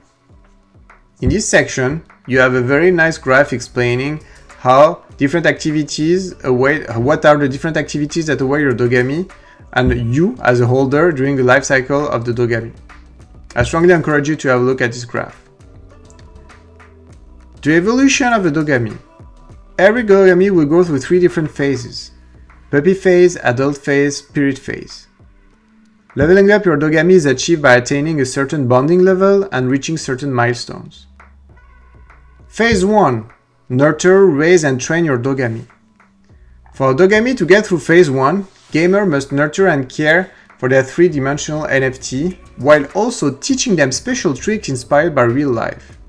[1.20, 4.24] In this section, you have a very nice graph explaining
[4.58, 9.30] how different activities await, what are the different activities that await your Dogami
[9.74, 12.72] and you as a holder during the life cycle of the Dogami.
[13.54, 15.41] I strongly encourage you to have a look at this graph.
[17.62, 18.98] The evolution of the Dogami.
[19.78, 22.10] Every Dogami will go through three different phases.
[22.72, 25.06] Puppy phase, adult phase, spirit phase.
[26.16, 30.34] Leveling up your Dogami is achieved by attaining a certain bonding level and reaching certain
[30.34, 31.06] milestones.
[32.48, 33.30] Phase 1.
[33.68, 35.64] Nurture, raise and train your Dogami.
[36.74, 40.82] For a Dogami to get through phase 1, gamer must nurture and care for their
[40.82, 46.01] three-dimensional NFT, while also teaching them special tricks inspired by real life.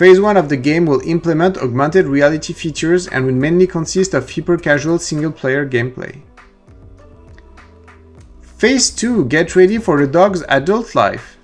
[0.00, 4.34] Phase 1 of the game will implement augmented reality features and will mainly consist of
[4.34, 6.22] hyper-casual single-player gameplay.
[8.40, 11.36] Phase 2 Get ready for the dog's adult life.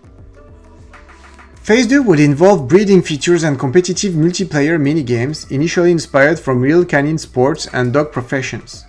[1.57, 7.19] Phase 2 would involve breeding features and competitive multiplayer minigames initially inspired from real canine
[7.19, 8.87] sports and dog professions.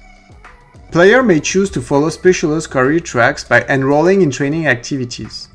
[0.94, 5.50] Player may choose to follow specialist career tracks by enrolling in training activities.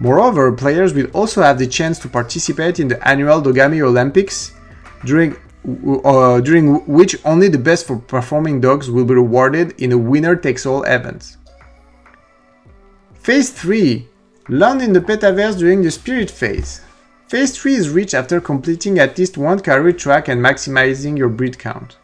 [0.00, 4.52] Moreover, players will also have the chance to participate in the annual Dogami Olympics,
[5.04, 5.36] during,
[6.04, 10.36] uh, during which only the best for performing dogs will be rewarded in a winner
[10.36, 11.36] takes all event.
[13.14, 14.08] Phase 3
[14.48, 16.80] Land in the Petaverse during the Spirit phase.
[17.26, 21.58] Phase 3 is reached after completing at least one career track and maximizing your breed
[21.58, 21.98] count.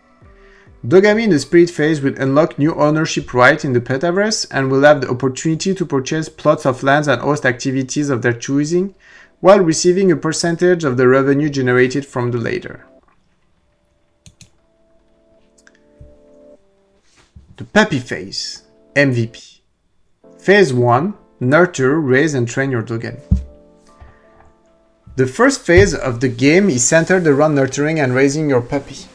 [0.87, 4.83] Dogami in the Spirit phase will unlock new ownership rights in the Petaverse and will
[4.83, 8.95] have the opportunity to purchase plots of lands and host activities of their choosing,
[9.41, 12.85] while receiving a percentage of the revenue generated from the latter.
[17.57, 18.65] The Puppy phase,
[18.95, 19.61] MVP.
[20.39, 23.23] Phase 1 Nurture, raise, and train your Dogami.
[25.17, 29.07] The first phase of the game is centered around nurturing and raising your puppy.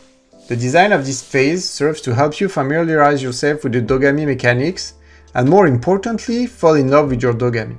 [0.50, 4.95] The design of this phase serves to help you familiarize yourself with the Dogami mechanics
[5.36, 7.78] and more importantly, fall in love with your Dogami.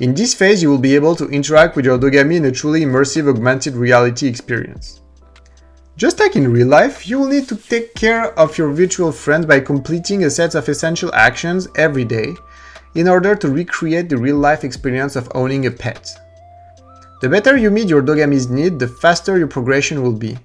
[0.00, 2.80] In this phase, you will be able to interact with your Dogami in a truly
[2.80, 5.02] immersive augmented reality experience.
[5.96, 9.46] Just like in real life, you will need to take care of your virtual friend
[9.46, 12.34] by completing a set of essential actions every day
[12.96, 16.10] in order to recreate the real life experience of owning a pet.
[17.20, 20.36] The better you meet your Dogami's need, the faster your progression will be.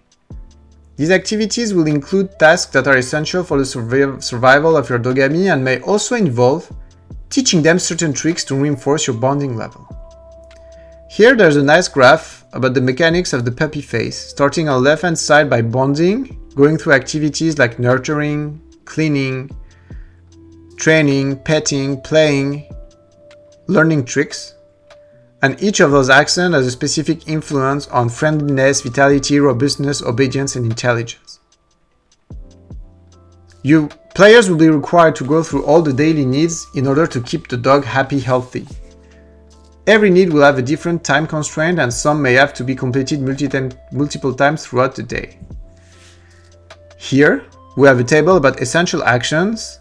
[0.96, 3.66] These activities will include tasks that are essential for the
[4.20, 6.72] survival of your Dogami and may also involve
[7.30, 9.88] teaching them certain tricks to reinforce your bonding level.
[11.10, 14.90] Here there's a nice graph about the mechanics of the puppy phase, starting on the
[14.90, 19.50] left hand side by bonding, going through activities like nurturing, cleaning,
[20.78, 22.70] training, petting, playing,
[23.68, 24.54] learning tricks,
[25.44, 30.66] and each of those actions has a specific influence on friendliness, vitality, robustness, obedience, and
[30.66, 31.42] intelligence.
[33.62, 37.20] You players will be required to go through all the daily needs in order to
[37.20, 38.66] keep the dog happy, healthy.
[39.86, 43.20] Every need will have a different time constraint, and some may have to be completed
[43.92, 45.40] multiple times throughout the day.
[46.98, 49.80] Here, we have a table about essential actions.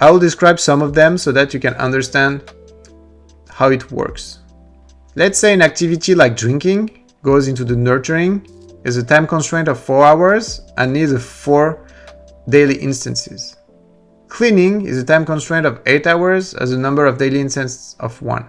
[0.00, 2.50] I will describe some of them so that you can understand
[3.50, 4.38] how it works.
[5.16, 8.46] Let's say an activity like drinking goes into the nurturing,
[8.84, 11.86] is a time constraint of 4 hours and needs 4
[12.48, 13.56] daily instances.
[14.28, 18.22] Cleaning is a time constraint of 8 hours as a number of daily instances of
[18.22, 18.48] 1.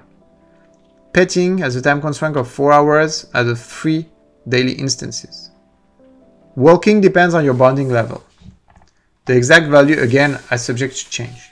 [1.13, 4.07] Petting has a time constraint of 4 hours as a 3
[4.47, 5.49] daily instances.
[6.55, 8.23] Walking depends on your bonding level.
[9.25, 11.49] The exact value again is subject to change.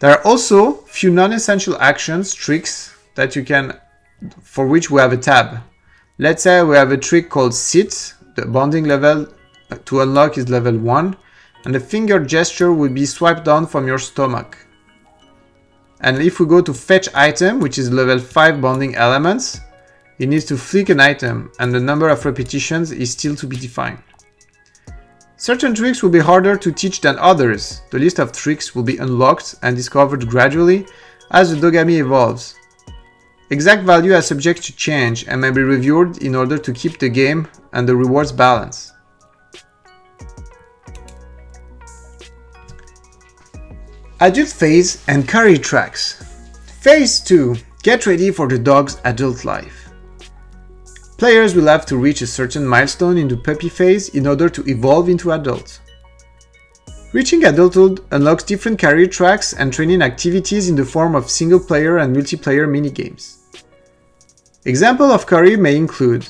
[0.00, 3.78] There are also few non-essential actions, tricks, that you can,
[4.42, 5.62] for which we have a tab.
[6.18, 9.26] Let's say we have a trick called sit, the bonding level
[9.70, 11.16] uh, to unlock is level 1,
[11.64, 14.56] and the finger gesture will be swiped down from your stomach.
[16.00, 19.60] And if we go to fetch item, which is level 5 bonding elements,
[20.18, 23.56] it needs to flick an item and the number of repetitions is still to be
[23.56, 24.02] defined.
[25.36, 27.82] Certain tricks will be harder to teach than others.
[27.90, 30.86] The list of tricks will be unlocked and discovered gradually
[31.32, 32.54] as the Dogami evolves.
[33.52, 37.10] Exact value are subject to change and may be reviewed in order to keep the
[37.10, 38.94] game and the rewards balance.
[44.20, 46.24] Adult phase and career tracks.
[46.80, 49.90] Phase 2 Get ready for the dog's adult life.
[51.18, 54.66] Players will have to reach a certain milestone in the puppy phase in order to
[54.66, 55.80] evolve into adults.
[57.12, 61.98] Reaching adulthood unlocks different career tracks and training activities in the form of single player
[61.98, 63.40] and multiplayer minigames.
[64.64, 66.28] Example of career may include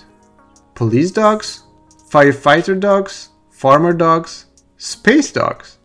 [0.74, 1.64] police dogs,
[2.08, 4.46] firefighter dogs, farmer dogs,
[4.78, 5.76] space dogs,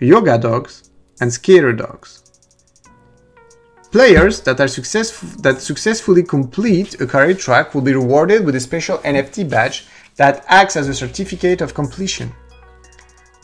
[0.00, 0.88] yoga dogs,
[1.20, 2.40] and skater dogs.
[3.90, 8.60] Players that, are successful, that successfully complete a career track will be rewarded with a
[8.60, 9.84] special NFT badge
[10.16, 12.32] that acts as a certificate of completion.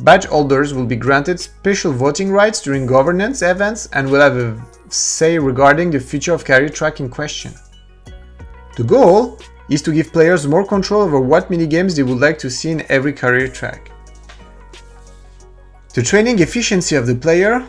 [0.01, 4.59] Badge holders will be granted special voting rights during governance events and will have a
[4.89, 7.53] say regarding the future of career track in question.
[8.79, 12.49] The goal is to give players more control over what minigames they would like to
[12.49, 13.91] see in every career track.
[15.95, 17.67] The training efficiency of the player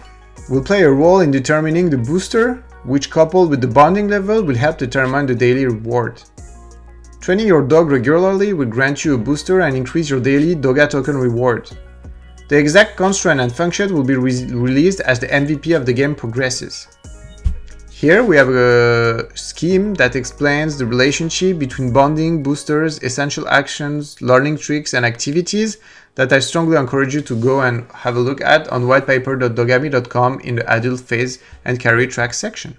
[0.49, 4.55] will play a role in determining the booster, which coupled with the bonding level will
[4.55, 6.21] help determine the daily reward.
[7.21, 11.17] Training your dog regularly will grant you a booster and increase your daily Doga token
[11.17, 11.71] reward.
[12.49, 16.13] The exact constraint and function will be re released as the MVP of the game
[16.13, 16.87] progresses.
[17.99, 24.59] Here we have a scheme that explains the relationship between bonding, boosters, essential actions, learning
[24.59, 25.79] tricks, and activities
[26.15, 30.55] that I strongly encourage you to go and have a look at on whitepaper.dogami.com in
[30.55, 32.77] the adult phase and career track section.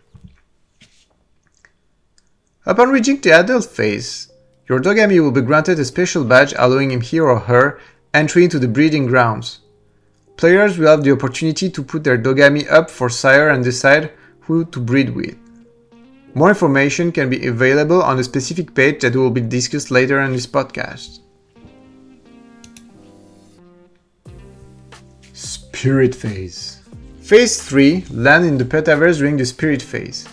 [2.64, 4.33] Upon reaching the adult phase,
[4.71, 7.79] your Dogami will be granted a special badge allowing him here or her
[8.14, 9.59] entry into the breeding grounds.
[10.39, 14.64] Players will have the opportunity to put their Dogami up for sire and decide who
[14.66, 15.36] to breed with.
[16.34, 20.32] More information can be available on a specific page that will be discussed later in
[20.32, 21.20] this podcast.
[25.32, 26.80] Spirit Phase
[27.20, 30.28] Phase 3 land in the Petaverse during the Spirit Phase.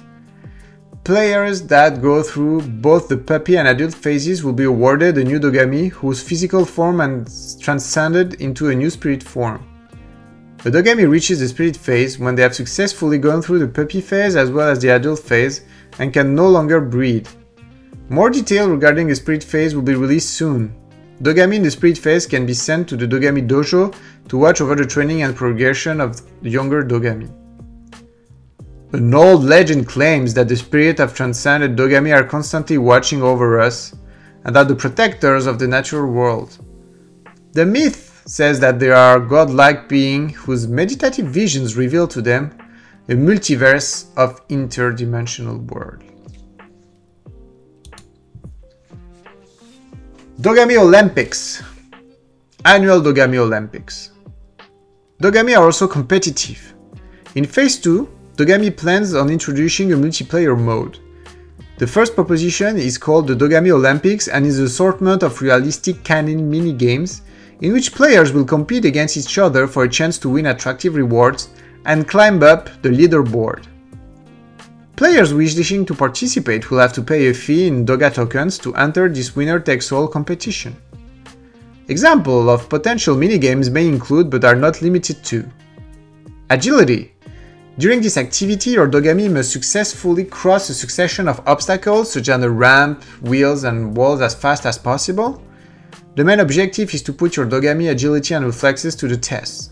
[1.03, 5.39] Players that go through both the puppy and adult phases will be awarded a new
[5.39, 9.76] Dogami whose physical form has transcended into a new spirit form.
[10.63, 14.35] The Dogami reaches the spirit phase when they have successfully gone through the puppy phase
[14.35, 15.61] as well as the adult phase
[15.99, 17.29] and can no longer breed.
[18.09, 20.73] More detail regarding the spirit phase will be released soon.
[21.21, 23.93] Dogami in the spirit phase can be sent to the Dogami Dojo
[24.29, 27.29] to watch over the training and progression of the younger Dogami.
[28.93, 33.93] An old legend claims that the spirit of transcended Dogami are constantly watching over us
[34.43, 36.57] and are the protectors of the natural world.
[37.51, 42.55] The myth says that they are godlike beings whose meditative visions reveal to them
[43.07, 46.03] a multiverse of interdimensional world.
[50.41, 51.63] Dogami Olympics
[52.65, 54.11] Annual Dogami Olympics
[55.23, 56.73] Dogami are also competitive.
[57.35, 60.99] In Phase 2, Dogami plans on introducing a multiplayer mode.
[61.79, 66.51] The first proposition is called the Dogami Olympics and is an assortment of realistic canon
[66.51, 67.21] mini-games
[67.61, 71.49] in which players will compete against each other for a chance to win attractive rewards
[71.85, 73.65] and climb up the leaderboard.
[74.95, 79.07] Players wishing to participate will have to pay a fee in Doga tokens to enter
[79.07, 80.75] this winner-takes-all competition.
[81.87, 85.45] Example of potential minigames may include but are not limited to
[86.49, 87.13] Agility.
[87.77, 92.49] During this activity, your Dogami must successfully cross a succession of obstacles such as a
[92.49, 95.43] ramp, wheels, and walls as fast as possible.
[96.17, 99.71] The main objective is to put your Dogami agility and reflexes to the test.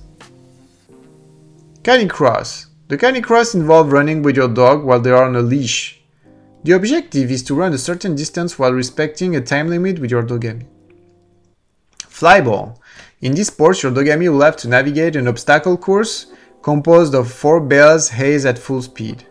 [1.81, 2.67] Canicross.
[2.87, 5.99] The Canicross involves running with your dog while they are on a leash.
[6.63, 10.21] The objective is to run a certain distance while respecting a time limit with your
[10.21, 10.67] Dogami.
[11.97, 12.77] Flyball.
[13.21, 16.27] In this sport, your Dogami will have to navigate an obstacle course
[16.61, 19.25] composed of four bells haze at full speed.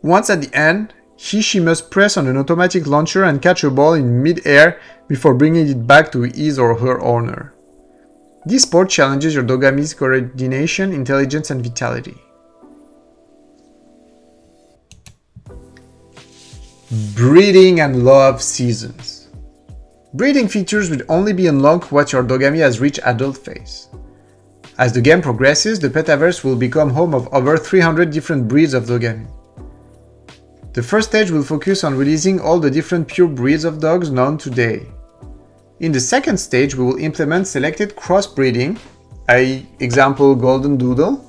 [0.00, 3.70] Once at the end, he she must press on an automatic launcher and catch a
[3.70, 7.54] ball in mid-air before bringing it back to his or her owner.
[8.44, 12.16] This sport challenges your Dogami's coordination, intelligence, and vitality.
[17.14, 19.28] Breeding and love seasons.
[20.14, 23.88] Breeding features will only be unlocked once your Dogami has reached adult phase.
[24.76, 28.86] As the game progresses, the Petaverse will become home of over 300 different breeds of
[28.86, 29.28] Dogami.
[30.74, 34.38] The first stage will focus on releasing all the different pure breeds of dogs known
[34.38, 34.86] today.
[35.80, 38.78] In the second stage, we will implement selected crossbreeding,
[39.28, 39.66] i.e.
[39.80, 41.22] example Golden Doodle.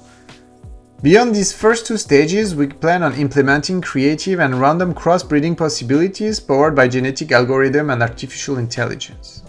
[1.01, 6.73] Beyond these first two stages, we plan on implementing creative and random crossbreeding possibilities powered
[6.73, 9.43] by genetic algorithm and artificial intelligence.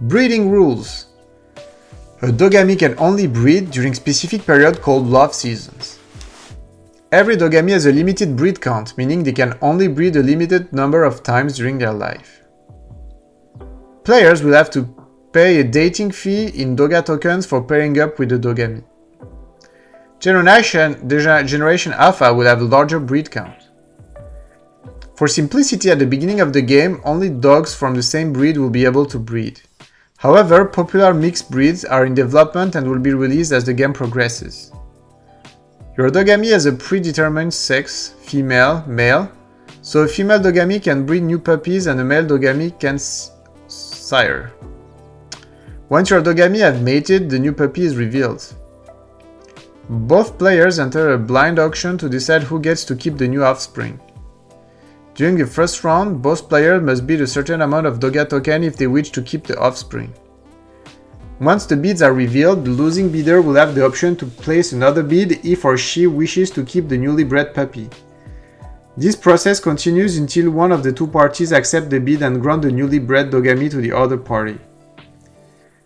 [0.00, 1.06] Breeding rules.
[2.22, 5.79] A dogami can only breed during specific period called love seasons.
[7.12, 11.02] Every dogami has a limited breed count, meaning they can only breed a limited number
[11.02, 12.42] of times during their life.
[14.04, 14.88] Players will have to
[15.32, 18.84] pay a dating fee in Doga tokens for pairing up with the Dogami.
[20.20, 23.70] Generation, Generation Alpha will have a larger breed count.
[25.16, 28.70] For simplicity at the beginning of the game, only dogs from the same breed will
[28.70, 29.60] be able to breed.
[30.18, 34.70] However, popular mixed breeds are in development and will be released as the game progresses.
[35.96, 39.30] Your Dogami has a predetermined sex, female, male,
[39.82, 42.96] so a female Dogami can breed new puppies and a male Dogami can
[43.68, 44.52] sire.
[45.88, 48.54] Once your Dogami have mated, the new puppy is revealed.
[49.88, 53.98] Both players enter a blind auction to decide who gets to keep the new offspring.
[55.16, 58.76] During the first round, both players must bid a certain amount of Doga token if
[58.76, 60.14] they wish to keep the offspring.
[61.40, 65.02] Once the bids are revealed, the losing bidder will have the option to place another
[65.02, 67.88] bid if or she wishes to keep the newly bred puppy.
[68.94, 72.70] This process continues until one of the two parties accept the bid and grant the
[72.70, 74.58] newly bred Dogami to the other party.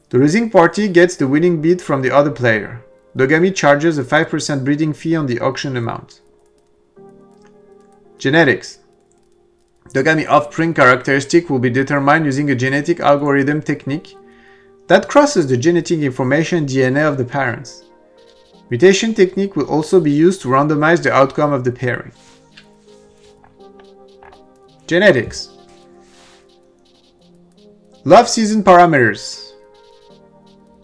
[0.08, 2.84] The losing party gets the winning bid from the other player.
[3.16, 6.20] Dogami charges a 5% breeding fee on the auction amount.
[8.18, 8.80] Genetics
[9.90, 14.16] Dogami offspring characteristic will be determined using a genetic algorithm technique
[14.86, 17.84] that crosses the genetic information DNA of the parents.
[18.70, 22.12] Mutation technique will also be used to randomize the outcome of the pairing.
[24.86, 25.50] Genetics
[28.04, 29.52] Love season parameters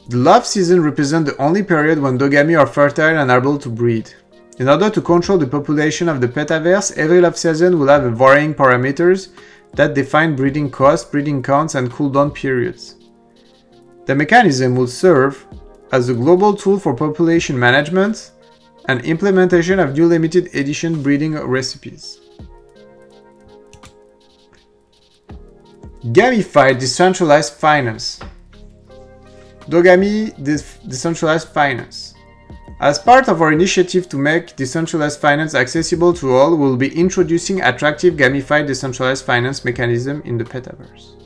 [0.09, 4.11] The love season represents the only period when Dogami are fertile and able to breed.
[4.59, 8.55] In order to control the population of the petaverse, every love season will have varying
[8.55, 9.29] parameters
[9.75, 13.00] that define breeding costs, breeding counts, and cooldown periods.
[14.07, 15.47] The mechanism will serve
[15.93, 18.33] as a global tool for population management
[18.87, 22.19] and implementation of new limited edition breeding recipes.
[26.05, 28.21] Gamified decentralized finance.
[29.69, 30.35] Dogami
[30.89, 32.15] decentralized finance.
[32.81, 37.61] As part of our initiative to make decentralized finance accessible to all, we'll be introducing
[37.61, 41.17] attractive gamified decentralized finance mechanism in the Petaverse.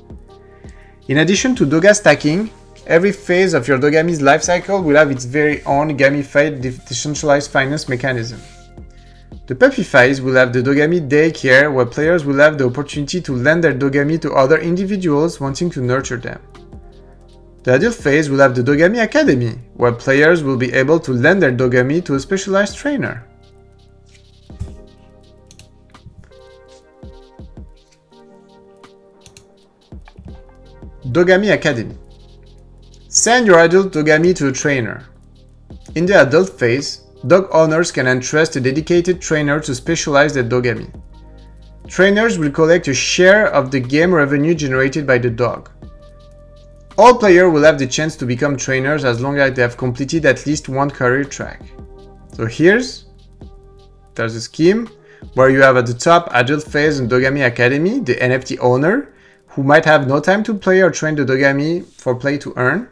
[1.07, 2.51] In addition to Doga stacking,
[2.87, 8.41] every phase of your Dogami's lifecycle will have its very own gamified decentralized finance mechanism.
[9.47, 13.33] The puppy phase will have the Dogami daycare where players will have the opportunity to
[13.35, 16.41] lend their Dogami to other individuals wanting to nurture them.
[17.63, 21.43] The adult phase will have the Dogami Academy, where players will be able to lend
[21.43, 23.27] their Dogami to a specialized trainer.
[31.07, 31.97] Dogami Academy
[33.15, 35.07] Send your adult Dogami to a trainer.
[35.95, 40.91] In the adult phase, dog owners can entrust a dedicated trainer to specialize their Dogami.
[41.87, 45.71] Trainers will collect a share of the game revenue generated by the dog.
[46.99, 50.27] All players will have the chance to become trainers as long as they have completed
[50.27, 51.63] at least one career track.
[52.33, 53.05] So here's
[54.17, 54.91] there's a scheme
[55.35, 59.15] where you have at the top Adult Phase and Dogami Academy, the NFT owner,
[59.47, 62.89] who might have no time to play or train the Dogami for play to earn,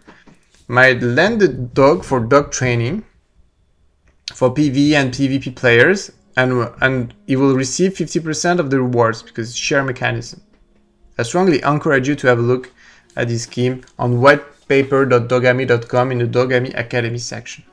[0.72, 3.04] might lend the dog for dog training
[4.32, 9.50] for PvE and PvP players, and, and he will receive 50% of the rewards because
[9.50, 10.40] it's share mechanism.
[11.18, 12.72] I strongly encourage you to have a look
[13.16, 17.64] at this scheme on whitepaper.dogami.com in the Dogami Academy section.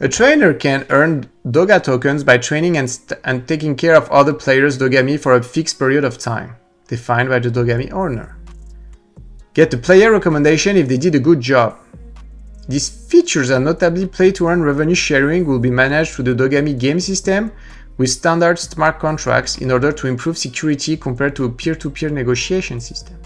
[0.00, 4.34] A trainer can earn Doga tokens by training and, st- and taking care of other
[4.34, 6.56] players' Dogami for a fixed period of time,
[6.88, 8.37] defined by the Dogami owner.
[9.58, 11.80] Get the player recommendation if they did a good job.
[12.68, 16.78] These features and notably play to earn revenue sharing will be managed through the Dogami
[16.78, 17.50] game system
[17.96, 22.08] with standard smart contracts in order to improve security compared to a peer to peer
[22.08, 23.16] negotiation system.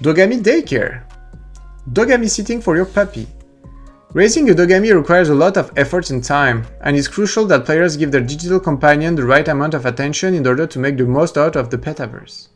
[0.00, 1.02] Dogami Daycare
[1.90, 3.26] Dogami sitting for your puppy.
[4.12, 7.96] Raising a Dogami requires a lot of effort and time, and it's crucial that players
[7.96, 11.38] give their digital companion the right amount of attention in order to make the most
[11.38, 12.48] out of the petaverse.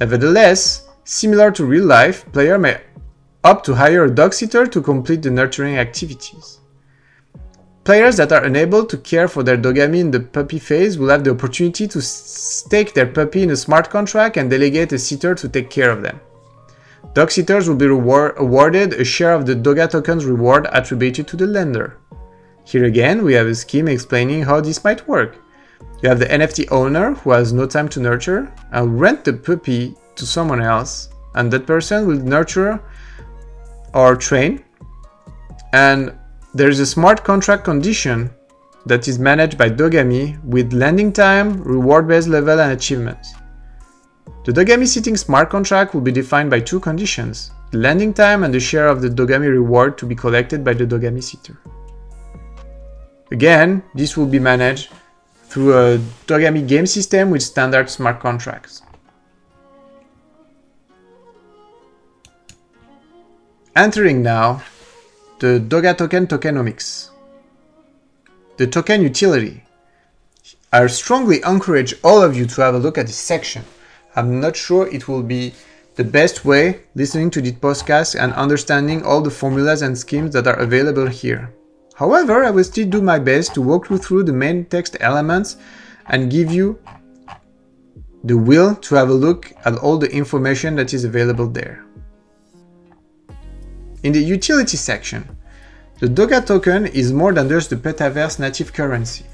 [0.00, 2.80] Nevertheless, similar to real life, player may
[3.44, 6.60] opt to hire a dog sitter to complete the nurturing activities.
[7.84, 11.24] Players that are unable to care for their Dogami in the puppy phase will have
[11.24, 15.46] the opportunity to stake their puppy in a smart contract and delegate a sitter to
[15.46, 16.18] take care of them.
[17.14, 21.36] Dog sitters will be reward- awarded a share of the Doga tokens reward attributed to
[21.36, 21.96] the lender.
[22.64, 25.36] Here again, we have a scheme explaining how this might work.
[26.02, 29.94] You have the NFT owner who has no time to nurture and rent the puppy
[30.16, 32.80] to someone else, and that person will nurture
[33.94, 34.64] or train.
[35.72, 36.12] And
[36.54, 38.30] there is a smart contract condition
[38.86, 43.34] that is managed by Dogami with lending time, reward based level, and achievements.
[44.46, 48.54] The Dogami sitting smart contract will be defined by two conditions, the landing time and
[48.54, 51.58] the share of the Dogami reward to be collected by the Dogami sitter.
[53.32, 54.92] Again, this will be managed
[55.46, 58.82] through a Dogami game system with standard smart contracts.
[63.74, 64.62] Entering now
[65.40, 67.10] the Doga token tokenomics.
[68.58, 69.64] The token utility.
[70.72, 73.64] I strongly encourage all of you to have a look at this section.
[74.16, 75.52] I'm not sure it will be
[75.96, 80.46] the best way listening to this podcast and understanding all the formulas and schemes that
[80.46, 81.52] are available here.
[81.94, 85.56] However, I will still do my best to walk you through the main text elements
[86.06, 86.78] and give you
[88.24, 91.84] the will to have a look at all the information that is available there.
[94.02, 95.28] In the utility section,
[96.00, 99.24] the Doga token is more than just the Petaverse native currency.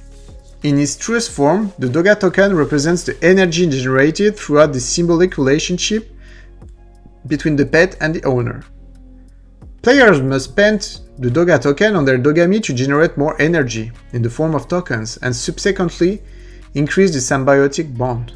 [0.63, 6.17] In its truest form, the Doga token represents the energy generated throughout the symbolic relationship
[7.27, 8.63] between the pet and the owner.
[9.83, 14.31] Players must spend the Doga token on their Dogami to generate more energy in the
[14.31, 16.23] form of tokens and subsequently
[16.75, 18.33] increase the symbiotic bond.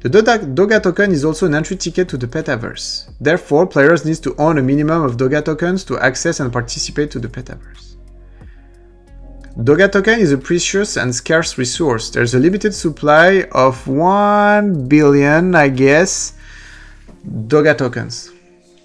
[0.00, 3.14] The Doga, token is also an entry ticket to the Petaverse.
[3.18, 7.18] Therefore, players need to own a minimum of Doga tokens to access and participate to
[7.18, 7.97] the Petaverse.
[9.58, 12.10] Doga token is a precious and scarce resource.
[12.10, 16.34] There's a limited supply of 1 billion, I guess,
[17.26, 18.30] Doga tokens.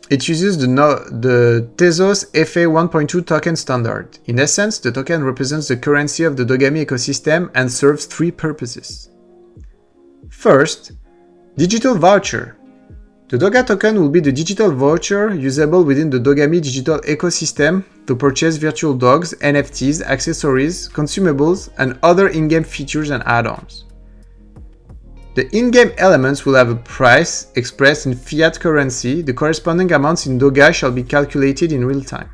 [0.10, 4.18] it uses the, no, the Tezos FA 1.2 token standard.
[4.26, 9.10] In essence, the token represents the currency of the Dogami ecosystem and serves three purposes.
[10.30, 10.94] First,
[11.56, 12.58] digital voucher.
[13.34, 18.16] The Doga token will be the digital voucher usable within the Dogami digital ecosystem to
[18.16, 23.86] purchase virtual dogs, NFTs, accessories, consumables, and other in game features and add ons.
[25.34, 29.24] The in-game elements will have a price expressed in fiat currency.
[29.24, 32.30] The corresponding amounts in Doga shall be calculated in real time.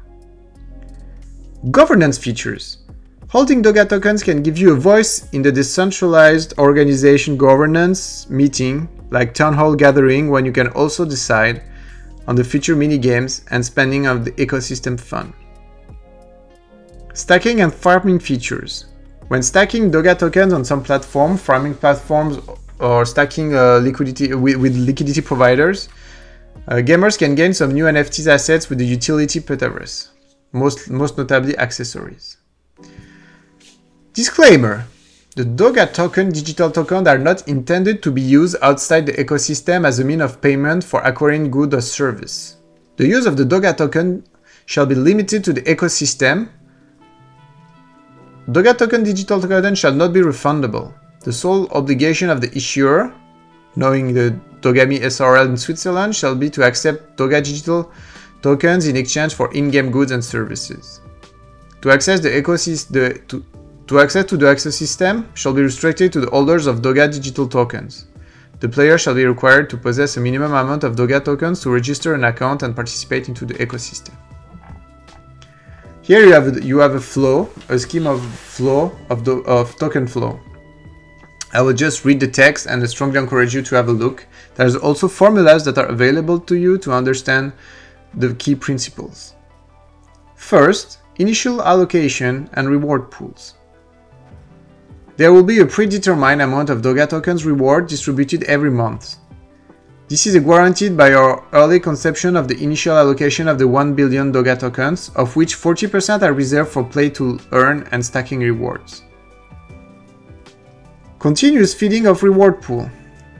[1.71, 2.78] Governance features.
[3.29, 9.35] Holding Doga tokens can give you a voice in the decentralized organization governance meeting, like
[9.35, 11.61] town hall gathering, when you can also decide
[12.27, 15.31] on the future mini games and spending of the ecosystem fund.
[17.13, 18.85] Stacking and farming features.
[19.27, 22.39] When stacking Doga tokens on some platform, farming platforms
[22.79, 25.87] or stacking uh, liquidity with, with, liquidity providers,
[26.67, 30.09] uh, gamers can gain some new NFTs assets with the utility Petaverse,
[30.51, 32.38] most, most notably accessories.
[34.13, 34.87] Disclaimer
[35.35, 39.99] The Doga token digital tokens are not intended to be used outside the ecosystem as
[39.99, 42.57] a mean of payment for acquiring good or service.
[42.97, 44.23] The use of the Doga token
[44.65, 46.49] shall be limited to the ecosystem.
[48.47, 50.91] Doga token digital token shall not be refundable.
[51.23, 53.13] The sole obligation of the issuer,
[53.75, 57.91] knowing the Dogami SRL in Switzerland, shall be to accept Doga digital
[58.41, 60.99] tokens in exchange for in-game goods and services.
[61.81, 63.43] To access the ecosystem, the,
[63.89, 67.47] to access to the access system shall be restricted to the holders of Doga digital
[67.47, 68.05] tokens.
[68.59, 72.13] The player shall be required to possess a minimum amount of Doga tokens to register
[72.13, 74.13] an account and participate into the ecosystem.
[76.03, 80.05] Here you have you have a flow, a scheme of flow of, the, of token
[80.05, 80.39] flow.
[81.51, 84.27] I will just read the text and I strongly encourage you to have a look.
[84.53, 87.53] There's also formulas that are available to you to understand
[88.13, 89.33] the key principles.
[90.35, 93.55] First, initial allocation and reward pools.
[95.19, 99.17] There will be a predetermined amount of Doga tokens reward distributed every month.
[100.07, 104.31] This is guaranteed by our early conception of the initial allocation of the 1 billion
[104.31, 109.03] Doga tokens, of which 40% are reserved for play to earn and stacking rewards.
[111.19, 112.89] Continuous feeding of reward pool.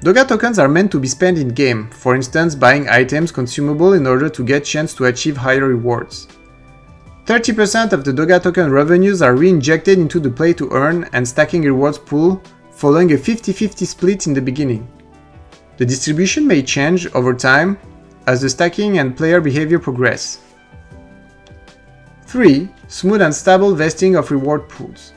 [0.02, 4.06] Doga tokens are meant to be spent in game, for instance buying items consumable in
[4.06, 6.28] order to get chance to achieve higher rewards.
[7.30, 11.62] 30% of the Doga token revenues are re-injected into the play to earn and stacking
[11.62, 14.92] rewards pool following a 50-50 split in the beginning.
[15.78, 17.78] The distribution may change over time
[18.26, 20.40] as the stacking and player behavior progress.
[22.26, 22.68] 3.
[22.88, 25.14] Smooth and stable vesting of reward pools.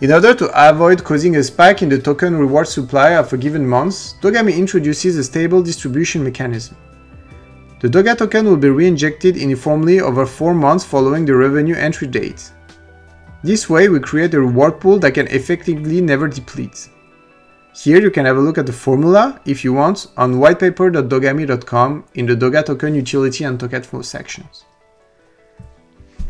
[0.00, 3.64] In order to avoid causing a spike in the token reward supply of a given
[3.64, 6.76] month, Dogami introduces a stable distribution mechanism.
[7.80, 12.50] The Doga token will be re-injected uniformly over 4 months following the revenue entry date.
[13.44, 16.88] This way we create a reward pool that can effectively never deplete.
[17.72, 22.26] Here you can have a look at the formula, if you want, on whitepaper.dogami.com in
[22.26, 24.64] the Doga token utility and token flow sections.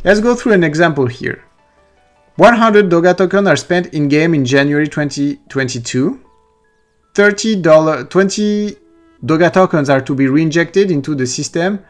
[0.05, 1.43] Let's go through an example here.
[2.37, 6.21] 100 Doga tokens are spent in game in January 2022.
[7.15, 8.77] $30, 20
[9.25, 11.85] Doga tokens are to be reinjected into the system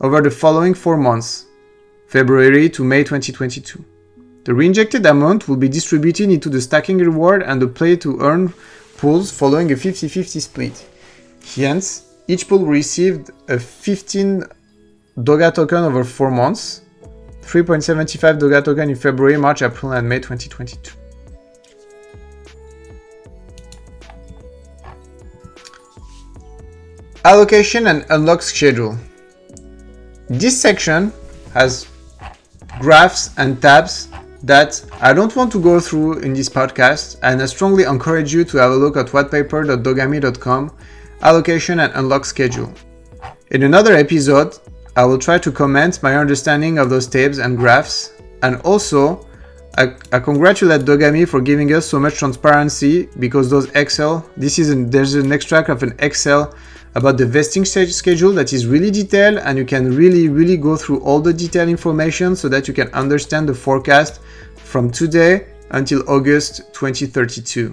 [0.00, 1.46] over the following four months,
[2.08, 3.84] February to May 2022.
[4.44, 8.52] The reinjected amount will be distributed into the stacking reward and the play to earn
[8.96, 10.88] pools following a 50 50 split.
[11.54, 14.42] Hence, each pool received a 15
[15.18, 16.82] Doga token over 4 months,
[17.42, 21.07] 3.75 Doga token in February, March, April, and May 2022.
[27.24, 28.96] Allocation and unlock schedule.
[30.28, 31.12] This section
[31.52, 31.88] has
[32.78, 34.08] graphs and tabs
[34.44, 38.44] that I don't want to go through in this podcast, and I strongly encourage you
[38.44, 40.76] to have a look at whitepaper.dogami.com
[41.22, 42.72] allocation and unlock schedule.
[43.50, 44.56] In another episode,
[44.94, 48.12] I will try to comment my understanding of those tabs and graphs,
[48.42, 49.26] and also
[49.76, 54.70] I, I, congratulate Dogami for giving us so much transparency because those Excel, this is
[54.70, 56.54] an, there's an extract of an Excel
[56.98, 60.98] about the vesting schedule that is really detailed and you can really really go through
[61.02, 64.20] all the detailed information so that you can understand the forecast
[64.56, 67.72] from today until August 2032.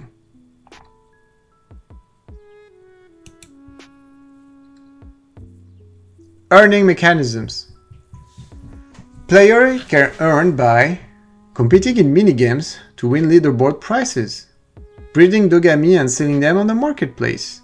[6.52, 7.72] Earning mechanisms.
[9.26, 11.00] Player can earn by
[11.52, 14.46] competing in minigames to win leaderboard prizes,
[15.12, 17.62] breeding dogami and selling them on the marketplace,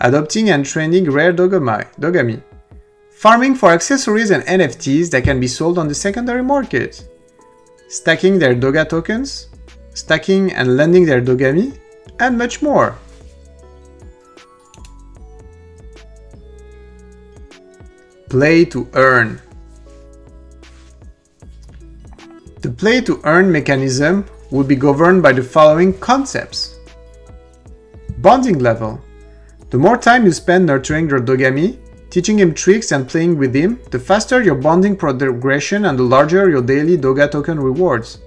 [0.00, 2.42] adopting and training rare dogami, dogami
[3.18, 7.02] farming for accessories and NFTs that can be sold on the secondary market,
[7.88, 9.48] stacking their Doga tokens,
[9.92, 11.76] stacking and lending their Dogami,
[12.20, 12.96] and much more.
[18.28, 19.40] Play to earn.
[22.60, 26.78] The play to earn mechanism will be governed by the following concepts.
[28.18, 29.00] Bonding level.
[29.70, 31.76] The more time you spend nurturing your Dogami,
[32.08, 36.48] teaching him tricks and playing with him, the faster your bonding progression and the larger
[36.48, 38.18] your daily Doga token rewards.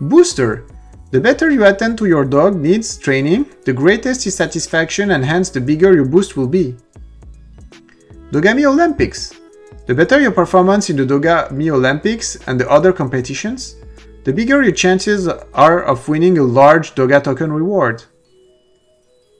[0.00, 0.66] Booster.
[1.12, 5.48] The better you attend to your dog needs training, the greatest his satisfaction and hence
[5.48, 6.76] the bigger your boost will be.
[8.30, 9.32] Dogami Olympics.
[9.86, 13.76] The better your performance in the Dogami Olympics and the other competitions,
[14.24, 18.04] the bigger your chances are of winning a large Doga token reward.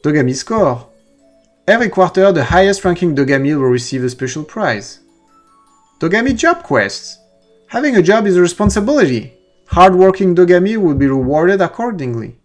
[0.02, 0.88] Dogami Score.
[1.66, 5.00] Every quarter, the highest ranking Dogami will receive a special prize.
[5.98, 7.18] Dogami Job Quests.
[7.66, 9.34] Having a job is a responsibility.
[9.66, 12.38] Hardworking Dogami will be rewarded accordingly.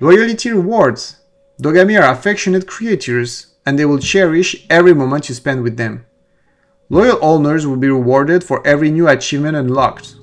[0.00, 1.20] Loyalty Rewards.
[1.62, 6.04] Dogami are affectionate creatures and they will cherish every moment you spend with them.
[6.90, 10.16] Loyal owners will be rewarded for every new achievement unlocked.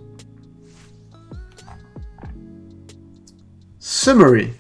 [3.80, 4.54] Summary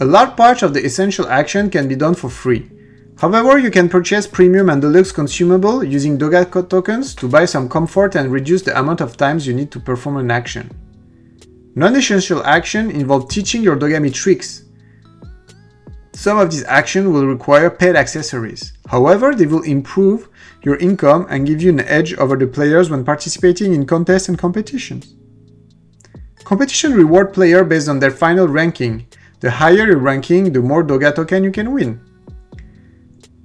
[0.00, 2.70] A large part of the essential action can be done for free.
[3.18, 8.14] However, you can purchase premium and deluxe consumable using Doga tokens to buy some comfort
[8.14, 10.70] and reduce the amount of times you need to perform an action.
[11.74, 14.64] Non-essential action involve teaching your Dogami tricks,
[16.14, 18.74] some of these actions will require paid accessories.
[18.88, 20.28] However, they will improve
[20.62, 24.38] your income and give you an edge over the players when participating in contests and
[24.38, 25.14] competitions.
[26.44, 29.06] Competition reward player based on their final ranking.
[29.40, 32.00] The higher your ranking, the more Doga token you can win.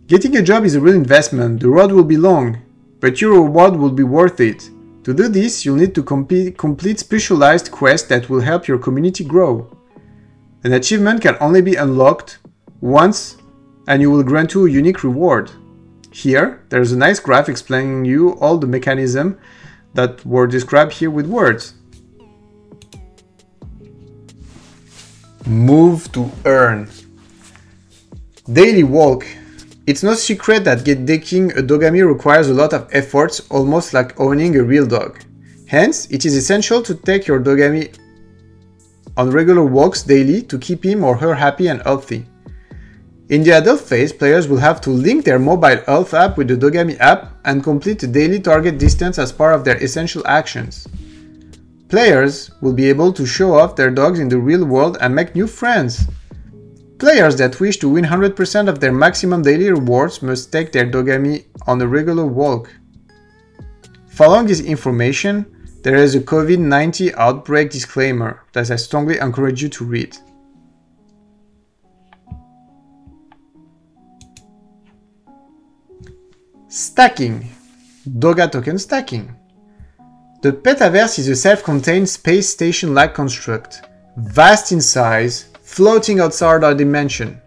[0.08, 1.62] Getting a job is a real investment.
[1.62, 2.58] The road will be long,
[3.00, 4.70] but your reward will be worth it.
[5.06, 9.72] To do this, you'll need to complete specialized quests that will help your community grow.
[10.66, 12.40] An achievement can only be unlocked
[12.82, 13.38] once
[13.88, 15.52] and you will grant you a unique reward.
[16.12, 19.38] Here, there's a nice graph explaining you all the mechanism
[19.94, 21.76] that were described here with words.
[25.48, 26.90] Move to earn.
[28.52, 29.28] Daily walk.
[29.86, 34.20] It's no secret that get decking a dogami requires a lot of efforts, almost like
[34.20, 35.20] owning a real dog.
[35.68, 37.96] Hence, it is essential to take your dogami
[39.18, 42.26] on regular walks daily to keep him or her happy and healthy.
[43.30, 46.56] In the adult phase, players will have to link their mobile health app with the
[46.56, 50.88] Dogami app and complete the daily target distance as part of their essential actions.
[51.96, 55.34] Players will be able to show off their dogs in the real world and make
[55.34, 56.06] new friends.
[56.98, 61.46] Players that wish to win 100% of their maximum daily rewards must take their Dogami
[61.68, 62.70] on a regular walk.
[64.10, 65.46] Following this information,
[65.84, 70.18] there is a COVID 19 outbreak disclaimer that I strongly encourage you to read.
[76.68, 77.48] Stacking.
[78.06, 79.34] Doga token stacking.
[80.46, 83.82] The Petaverse is a self-contained space station-like construct,
[84.16, 87.42] vast in size, floating outside our dimension.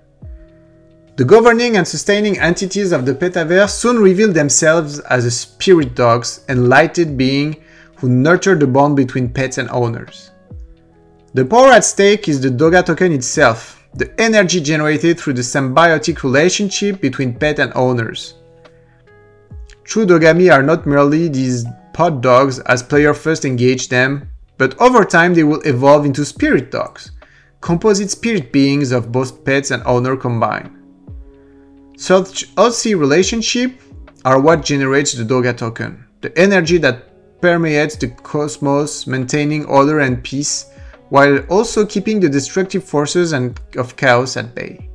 [1.15, 6.45] The governing and sustaining entities of the Petaverse soon reveal themselves as a spirit dogs,
[6.49, 7.63] enlightened being
[7.99, 10.33] who nurture the bond between pets and owners.
[11.35, 16.25] The power at stake is the Doga token itself, the energy generated through the symbiotic
[16.25, 18.35] relationship between pet and owners.
[19.85, 21.65] True Dogami are not merely these
[21.99, 26.71] pod dogs as player first engage them, but over time they will evolve into spirit
[26.71, 27.11] dogs,
[27.61, 30.71] composite spirit beings of both pets and owner combined.
[31.97, 33.73] Such healthy relationship
[34.25, 40.23] are what generates the Doga token, the energy that permeates the cosmos, maintaining order and
[40.23, 40.67] peace,
[41.09, 44.88] while also keeping the destructive forces and of chaos at bay.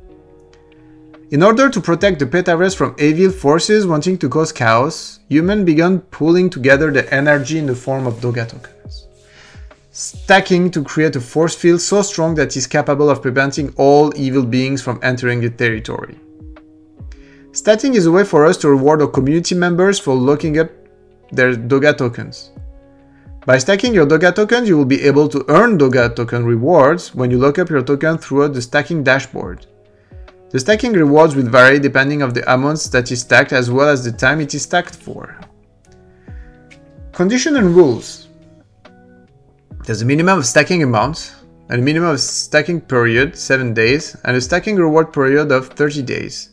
[1.30, 6.00] In order to protect the Petaverse from evil forces wanting to cause chaos, humans began
[6.00, 9.08] pulling together the energy in the form of Doga tokens,
[9.90, 14.12] stacking to create a force field so strong that it is capable of preventing all
[14.16, 16.18] evil beings from entering the territory.
[17.52, 20.68] Stacking is a way for us to reward our community members for locking up
[21.32, 22.50] their Doga tokens.
[23.46, 27.30] By stacking your Doga tokens, you will be able to earn Doga token rewards when
[27.30, 29.66] you lock up your token throughout the stacking dashboard.
[30.54, 34.04] The stacking rewards will vary depending of the amounts that is stacked as well as
[34.04, 35.36] the time it is stacked for.
[37.10, 38.28] Condition and rules.
[39.84, 41.34] There's a minimum of stacking amount,
[41.70, 46.02] and a minimum of stacking period, 7 days, and a stacking reward period of 30
[46.02, 46.50] days.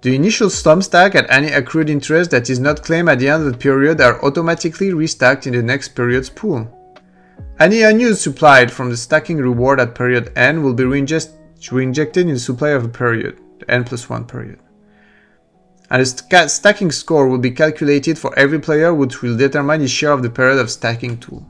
[0.00, 3.46] The initial sum stack and any accrued interest that is not claimed at the end
[3.46, 6.66] of the period are automatically restacked in the next period's pool.
[7.60, 10.82] Any unused supplied from the stacking reward at period n will be
[11.70, 14.58] reinjected in the supply of a period, the n plus 1 period.
[15.90, 19.90] And the st stacking score will be calculated for every player which will determine his
[19.90, 21.46] share of the period of stacking tool.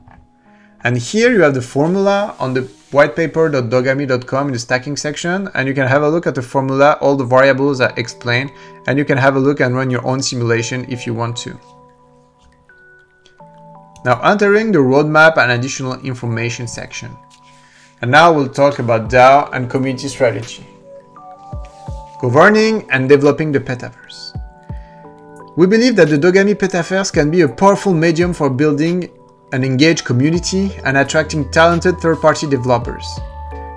[0.83, 5.73] And here you have the formula on the whitepaper.dogami.com in the stacking section and you
[5.73, 8.51] can have a look at the formula, all the variables are explained
[8.87, 11.57] and you can have a look and run your own simulation if you want to.
[14.03, 17.15] Now entering the roadmap and additional information section.
[18.03, 20.67] And now we'll talk about DAO and community strategy.
[22.19, 24.37] Governing and developing the Petaverse.
[25.55, 29.09] We believe that the Dogami Petaverse can be a powerful medium for building
[29.53, 33.05] an engaged community and attracting talented third-party developers.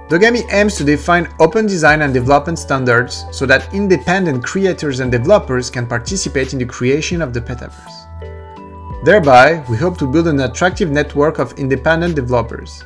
[0.09, 5.70] Dogami aims to define open design and development standards so that independent creators and developers
[5.70, 9.05] can participate in the creation of the Petaverse.
[9.05, 12.83] Thereby, we hope to build an attractive network of independent developers.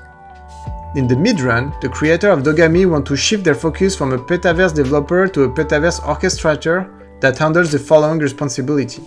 [0.96, 4.74] In the mid-run, the creator of Dogami want to shift their focus from a Petaverse
[4.74, 9.00] developer to a Petaverse orchestrator that handles the following responsibility.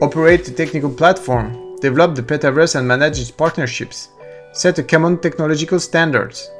[0.00, 4.08] Operate the technical platform, develop the Petaverse and manage its partnerships,
[4.54, 6.50] set a common technological standards.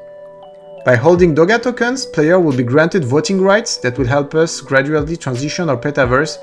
[0.84, 5.16] By holding Doga tokens, player will be granted voting rights that will help us gradually
[5.16, 6.36] transition our Petaverse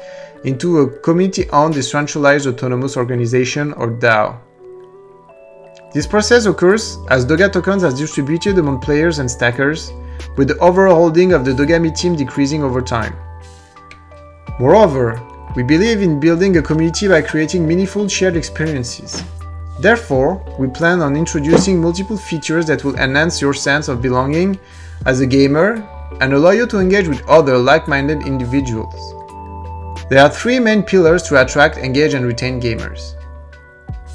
[0.43, 4.39] into a community-owned decentralized autonomous organization or DAO.
[5.93, 9.91] This process occurs as Doga tokens are distributed among players and stackers,
[10.37, 13.13] with the overall holding of the Dogami team decreasing over time.
[14.57, 15.21] Moreover,
[15.53, 19.21] we believe in building a community by creating meaningful shared experiences.
[19.81, 24.57] Therefore, we plan on introducing multiple features that will enhance your sense of belonging
[25.05, 25.85] as a gamer
[26.21, 28.95] and allow you to engage with other like-minded individuals.
[30.09, 33.15] There are three main pillars to attract, engage, and retain gamers.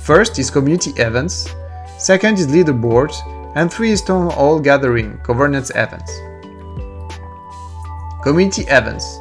[0.04, 1.52] First is community events,
[2.06, 3.16] second is leaderboards,
[3.56, 6.12] and three is town hall gathering, governance events.
[8.22, 9.18] Community events.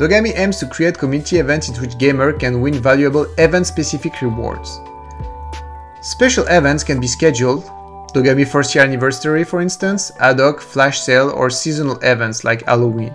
[0.00, 4.80] Dogami aims to create community events in which gamer can win valuable event-specific rewards.
[6.00, 7.62] Special events can be scheduled,
[8.14, 13.14] Dogami first year anniversary for instance, ad hoc, flash sale, or seasonal events like Halloween.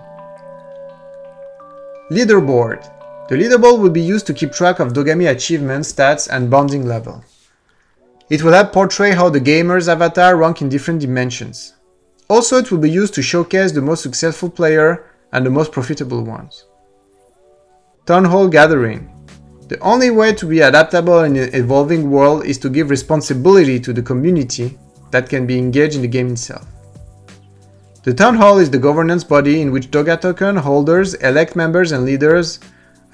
[2.09, 2.81] Leaderboard.
[3.27, 7.21] The leaderboard will be used to keep track of Dogami achievements, stats, and bonding level.
[8.29, 11.73] It will help portray how the gamer's avatar rank in different dimensions.
[12.29, 16.23] Also, it will be used to showcase the most successful player and the most profitable
[16.23, 16.65] ones.
[18.05, 19.09] Town Hall Gathering.
[19.69, 23.93] The only way to be adaptable in an evolving world is to give responsibility to
[23.93, 24.77] the community
[25.11, 26.65] that can be engaged in the game itself.
[28.03, 32.05] The Town Hall is the governance body in which Doga token holders elect members and
[32.05, 32.59] leaders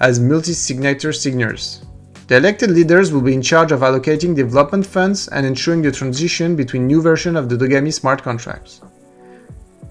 [0.00, 1.84] as multi-signature signers.
[2.26, 6.56] The elected leaders will be in charge of allocating development funds and ensuring the transition
[6.56, 8.80] between new versions of the Dogami smart contracts.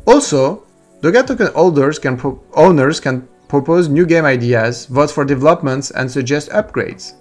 [0.06, 0.64] Also,
[1.02, 2.20] Doga token holders can
[2.54, 7.14] owners can propose new game ideas, vote for developments, and suggest upgrades.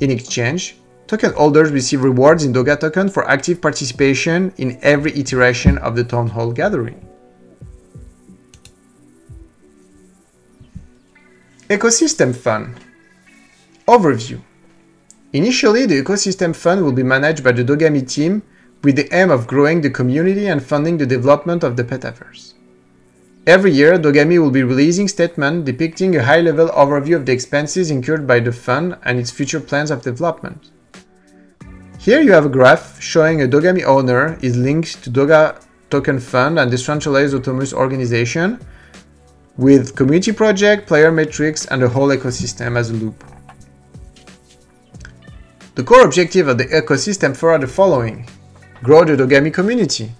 [0.00, 0.76] In exchange,
[1.06, 6.02] Token holders receive rewards in Doga token for active participation in every iteration of the
[6.02, 7.00] Town Hall gathering.
[11.68, 12.74] Ecosystem Fund
[13.86, 14.40] Overview
[15.32, 18.42] Initially, the Ecosystem Fund will be managed by the Dogami team
[18.82, 22.54] with the aim of growing the community and funding the development of the Petaverse.
[23.46, 28.26] Every year, Dogami will be releasing statements depicting a high-level overview of the expenses incurred
[28.26, 30.72] by the fund and its future plans of development.
[32.00, 36.58] Here you have a graph showing a Dogami owner is linked to Doga Token Fund
[36.58, 38.58] and decentralized autonomous organization
[39.56, 43.22] with community project, player metrics, and the whole ecosystem as a loop.
[45.76, 48.26] The core objective of the ecosystem for are the following.
[48.82, 50.10] Grow the Dogami community,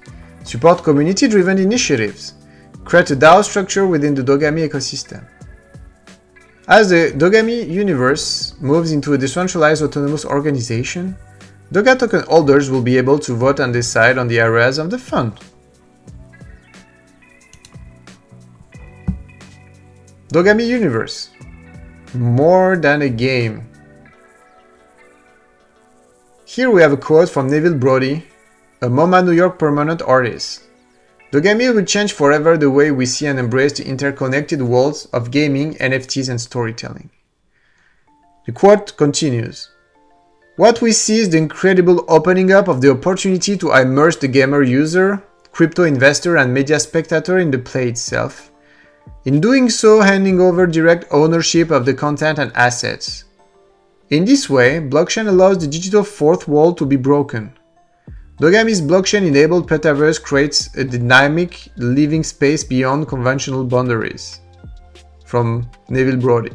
[0.45, 2.35] support community-driven initiatives,
[2.85, 5.27] create a DAO structure within the Dogami ecosystem.
[6.69, 11.17] As the Dogami universe moves into a decentralized autonomous organization,
[11.73, 14.99] Doga token holders will be able to vote and decide on the areas of the
[14.99, 15.41] fund.
[20.29, 21.31] Dogami Universe.
[22.13, 23.67] More than a game.
[26.57, 28.25] Here we have a quote from Neville Brody,
[28.81, 30.63] a MoMA New York permanent artist.
[31.31, 35.75] Dogami will change forever the way we see and embrace the interconnected worlds of gaming,
[35.75, 37.11] NFTs, and storytelling.
[38.47, 39.69] The quote continues
[40.57, 44.63] what we see is the incredible opening up of the opportunity to immerse the gamer
[44.63, 48.51] user, crypto investor and media spectator in the play itself,
[49.27, 53.26] in doing so handing over direct ownership of the content and assets.
[54.11, 57.53] In this way, blockchain allows the digital fourth wall to be broken.
[58.41, 64.41] Dogami's blockchain-enabled Petaverse creates a dynamic living space beyond conventional boundaries.
[65.25, 66.53] From Neville Brody.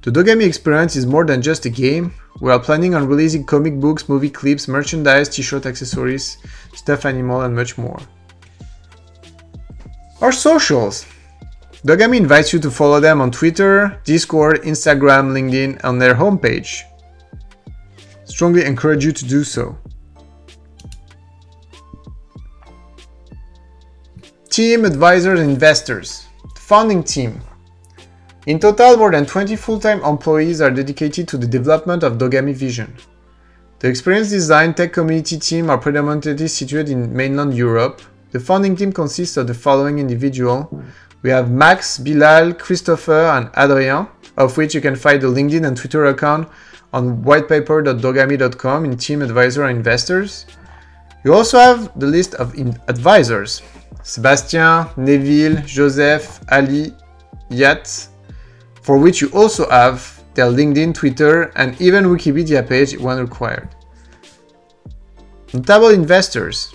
[0.00, 2.14] The Dogami experience is more than just a game.
[2.40, 6.38] We are planning on releasing comic books, movie clips, merchandise, t-shirt accessories,
[6.72, 7.98] stuffed animal and much more.
[10.22, 11.04] Our socials.
[11.86, 16.80] Dogami invites you to follow them on Twitter, Discord, Instagram, LinkedIn, on their homepage.
[18.24, 19.76] Strongly encourage you to do so.
[24.48, 26.26] Team, advisors, and investors.
[26.56, 27.42] Founding team.
[28.46, 32.96] In total, more than 20 full-time employees are dedicated to the development of Dogami Vision.
[33.80, 38.00] The experienced design tech community team are predominantly situated in mainland Europe.
[38.30, 40.66] The founding team consists of the following individuals.
[41.24, 44.06] We have Max, Bilal, Christopher, and Adrien,
[44.36, 46.46] of which you can find the LinkedIn and Twitter account
[46.92, 50.44] on whitepaper.dogami.com in team advisor and investors.
[51.24, 52.52] You also have the list of
[52.88, 53.62] advisors.
[54.02, 56.92] Sebastian, Neville, Joseph, Ali,
[57.48, 58.06] Yat,
[58.82, 63.74] for which you also have their LinkedIn, Twitter, and even Wikipedia page when required.
[65.54, 66.74] Notable investors.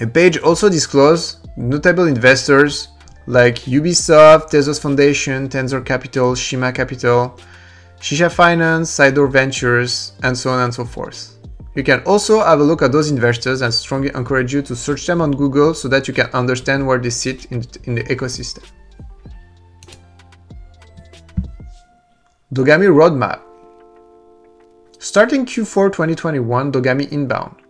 [0.00, 2.88] A page also discloses notable investors
[3.26, 7.38] like Ubisoft, Tezos Foundation, Tensor Capital, Shima Capital,
[8.00, 11.38] Shisha Finance, Sidor Ventures, and so on and so forth.
[11.74, 15.06] You can also have a look at those investors and strongly encourage you to search
[15.06, 18.04] them on Google so that you can understand where they sit in the, in the
[18.04, 18.64] ecosystem.
[22.52, 23.40] Dogami Roadmap
[25.00, 27.63] Starting Q4 2021, Dogami Inbound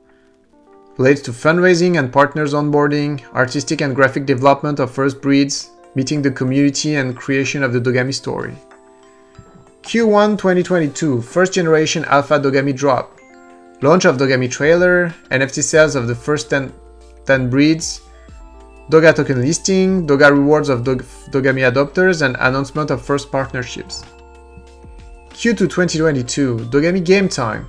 [0.97, 6.30] relates to fundraising and partners onboarding, artistic and graphic development of first breeds, meeting the
[6.30, 8.55] community and creation of the Dogami story.
[9.82, 13.20] Q1 2022, first generation Alpha Dogami drop,
[13.82, 16.72] Launch of Dogami trailer, NFT sales of the first 10,
[17.26, 18.01] 10 breeds,
[18.90, 24.05] Doga token listing, Doga rewards of Dog, Dogami adopters, and announcement of first partnerships.
[25.30, 27.68] Q2 2022, Dogami Game Time,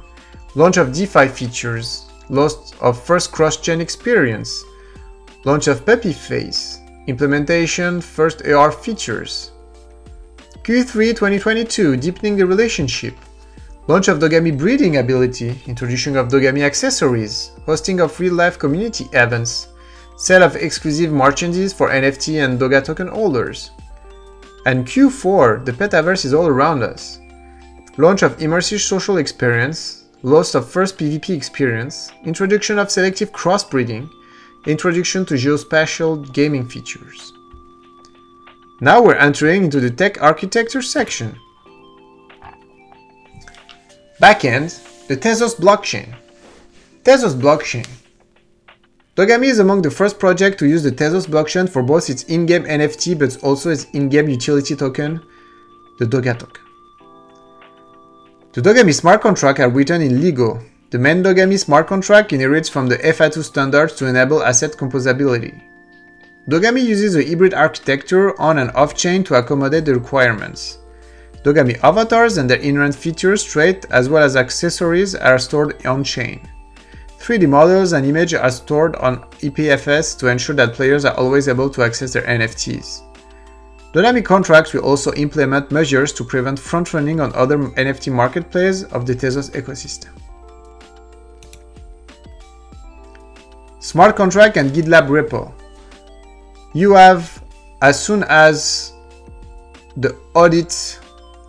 [0.55, 4.63] launch of DeFi features, launch of first cross-chain experience,
[5.43, 9.51] launch of Peppy Face, implementation first AR features.
[10.63, 13.15] Q3 2022, deepening the relationship,
[13.88, 19.67] Launch of Dogami breeding ability, introduction of Dogami accessories, hosting of real-life community events,
[20.17, 23.69] sale of exclusive merchandise for NFT and Doga token holders.
[24.65, 27.19] And Q4, the Petaverse is all around us.
[27.97, 34.09] Launch of immersive social experience, loss of first PvP experience, introduction of selective crossbreeding,
[34.65, 37.32] introduction to geospatial gaming features.
[38.82, 41.38] Now we're entering into the tech architecture section.
[44.19, 46.15] Backend, the Tezos blockchain.
[47.03, 47.88] Tezos blockchain.
[49.15, 52.63] Dogami is among the first project to use the Tezos blockchain for both its in-game
[52.63, 55.21] NFT but also its in-game utility token,
[55.99, 56.64] the Doga token.
[58.55, 60.63] The Dogami smart contracts are written in Ligo.
[60.89, 65.61] The main Dogami smart contract inherits from the FA2 standards to enable asset composability.
[66.49, 70.77] Dogami uses a hybrid architecture on and off-chain to accommodate the requirements.
[71.43, 76.39] Dogami avatars and their inherent features, traits, as well as accessories are stored on-chain.
[77.19, 81.69] 3D models and images are stored on IPFS to ensure that players are always able
[81.71, 83.04] to access their NFTs.
[83.96, 89.16] Dynamic contracts will also implement measures to prevent front-running on other NFT marketplaces of the
[89.16, 90.09] Tezos ecosystem.
[93.80, 95.54] Smart contract and GitLab repo.
[96.74, 97.42] You have,
[97.82, 98.92] as soon as
[99.96, 101.00] the audit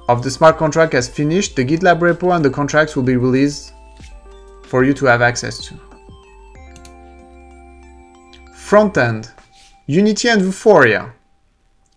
[0.09, 3.73] of the smart contract has finished, the GitLab repo and the contracts will be released
[4.67, 5.75] for you to have access to.
[8.55, 9.33] Frontend,
[9.89, 11.16] Unity and Vuforia.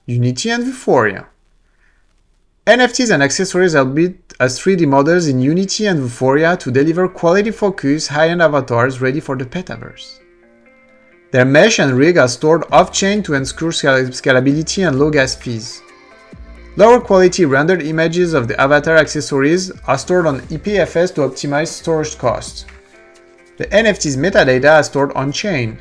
[0.10, 1.28] Unity and Vuforia.
[2.66, 7.52] NFTs and accessories are built as 3D models in Unity and Vuforia to deliver quality
[7.52, 10.18] focus high-end avatars ready for the Petaverse.
[11.30, 15.80] Their mesh and rig are stored off-chain to ensure scalability and low gas fees.
[16.76, 22.18] Lower quality rendered images of the avatar accessories are stored on IPFS to optimize storage
[22.18, 22.66] costs.
[23.58, 25.80] The NFT's metadata are stored on-chain.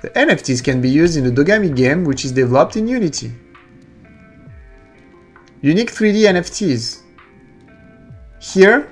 [0.00, 3.30] The NFTs can be used in the Dogami game which is developed in Unity.
[5.60, 7.02] Unique 3D NFTs.
[8.38, 8.88] Here,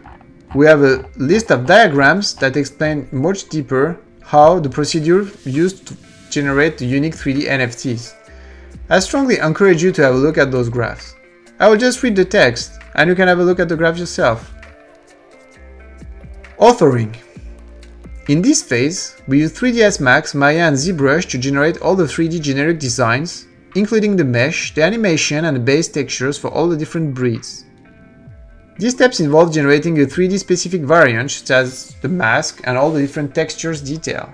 [0.53, 5.97] we have a list of diagrams that explain much deeper how the procedure used to
[6.29, 8.15] generate the unique 3D NFTs.
[8.91, 11.15] I strongly encourage you to have a look at those graphs.
[11.61, 13.99] I will just read the text and you can have a look at the graph
[13.99, 14.53] yourself.
[16.59, 17.15] Authoring.
[18.27, 22.41] In this phase, we use 3ds Max, Maya and ZBrush to generate all the 3D
[22.41, 27.15] generic designs, including the mesh, the animation and the base textures for all the different
[27.15, 27.65] breeds.
[28.79, 33.01] These steps involve generating a 3D specific variant such as the mask and all the
[33.01, 34.33] different textures detail.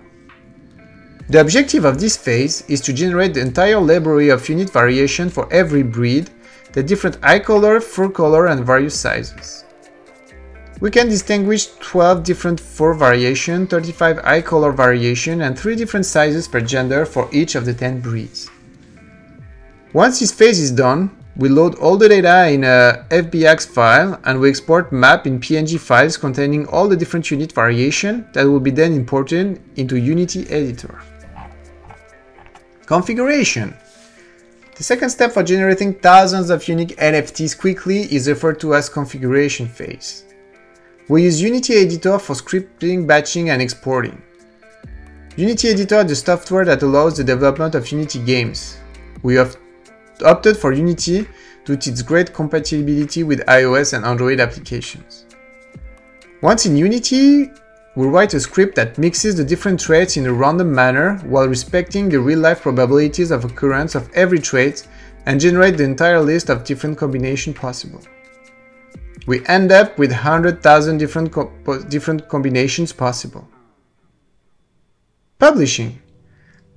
[1.29, 5.53] The objective of this phase is to generate the entire library of unit variation for
[5.53, 6.31] every breed,
[6.73, 9.65] the different eye color, fur color and various sizes.
[10.81, 16.49] We can distinguish 12 different fur variation, 35 eye color variation and 3 different sizes
[16.49, 18.51] per gender for each of the 10 breeds.
[19.93, 24.41] Once this phase is done, we load all the data in a FBX file and
[24.41, 28.71] we export map in PNG files containing all the different unit variation that will be
[28.71, 30.99] then imported into Unity editor.
[32.87, 33.75] Configuration.
[34.77, 39.69] The second step for generating thousands of unique NFTs quickly is referred to as configuration
[39.69, 40.25] phase.
[41.09, 44.23] We use Unity Editor for scripting, batching, and exporting.
[45.37, 48.79] Unity Editor is the software that allows the development of Unity games.
[49.23, 49.57] We have
[50.23, 51.29] opted for Unity
[51.65, 55.27] due to its great compatibility with iOS and Android applications.
[56.43, 57.51] Once in Unity,
[57.95, 62.09] we write a script that mixes the different traits in a random manner while respecting
[62.09, 64.89] the real-life probabilities of occurrence of every trait
[65.27, 68.01] and generate the entire list of different combinations possible.
[69.27, 71.53] We end up with 100,000 different, co
[71.89, 73.47] different combinations possible.
[75.39, 76.02] Publishing.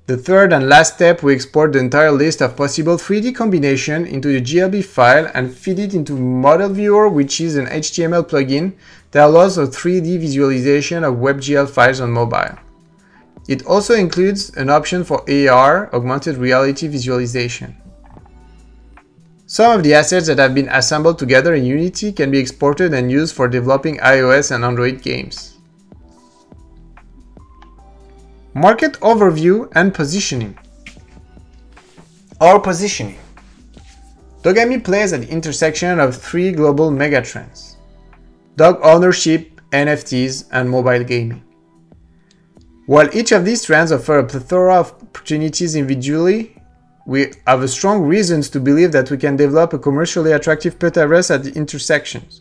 [0.07, 4.27] The third and last step, we export the entire list of possible 3D combination into
[4.27, 8.73] the GLB file and feed it into Model Viewer, which is an HTML plugin
[9.09, 12.55] that allows a 3D visualization of WebGL files on mobile.
[13.47, 17.75] It also includes an option for AR, augmented reality visualization.
[19.47, 23.11] Some of the assets that have been assembled together in Unity can be exported and
[23.11, 25.54] used for developing iOS and Android games.
[28.57, 30.57] Market overview and positioning.
[32.39, 33.19] Our positioning.
[34.43, 37.75] Dogami plays at the intersection of three global megatrends
[38.55, 41.43] dog ownership, NFTs, and mobile gaming.
[42.85, 46.55] While each of these trends offer a plethora of opportunities individually,
[47.05, 51.29] we have strong reasons to believe that we can develop a commercially attractive pet metaverse
[51.29, 52.39] at the intersections.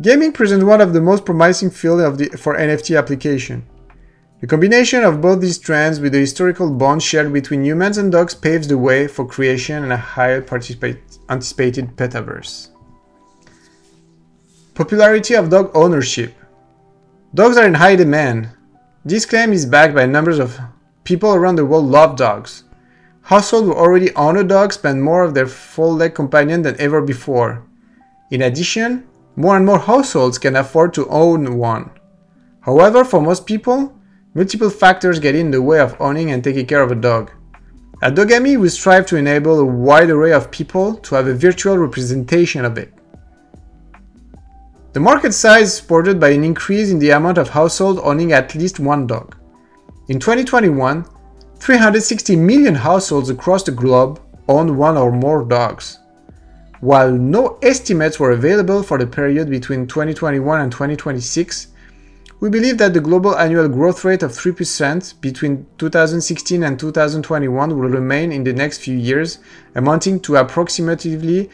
[0.00, 3.66] Gaming presents one of the most promising fields for NFT application.
[4.42, 8.34] The combination of both these trends with the historical bond shared between humans and dogs
[8.34, 10.44] paves the way for creation and a higher
[11.30, 12.70] anticipated metaverse.
[14.74, 16.34] Popularity of dog ownership.
[17.32, 18.48] Dogs are in high demand.
[19.04, 20.58] This claim is backed by numbers of
[21.04, 22.64] people around the world love dogs.
[23.20, 27.64] Households who already own a dog spend more of their full-leg companion than ever before.
[28.32, 29.06] In addition,
[29.36, 31.92] more and more households can afford to own one.
[32.62, 33.96] However, for most people,
[34.34, 37.30] Multiple factors get in the way of owning and taking care of a dog.
[38.02, 41.76] At Dogami, we strive to enable a wide array of people to have a virtual
[41.76, 42.94] representation of it.
[44.94, 48.54] The market size is supported by an increase in the amount of households owning at
[48.54, 49.36] least one dog.
[50.08, 51.04] In 2021,
[51.56, 54.18] 360 million households across the globe
[54.48, 55.98] owned one or more dogs.
[56.80, 61.68] While no estimates were available for the period between 2021 and 2026,
[62.42, 67.88] we believe that the global annual growth rate of 3% between 2016 and 2021 will
[67.88, 69.38] remain in the next few years,
[69.76, 71.48] amounting to approximately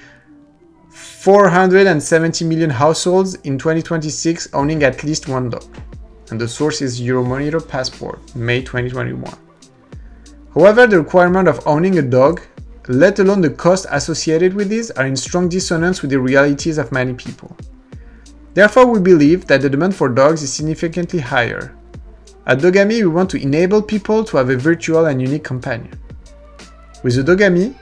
[0.89, 5.66] 470 million households in 2026 owning at least one dog.
[6.31, 9.31] And the source is Euromonitor Passport, May 2021.
[10.55, 12.40] However, the requirement of owning a dog,
[12.89, 16.93] let alone the cost associated with this, are in strong dissonance with the realities of
[16.93, 17.55] many people.
[18.59, 21.77] Therefore, we believe that the demand for dogs is significantly higher.
[22.45, 25.97] At Dogami, we want to enable people to have a virtual and unique companion.
[27.05, 27.77] With the Dogami,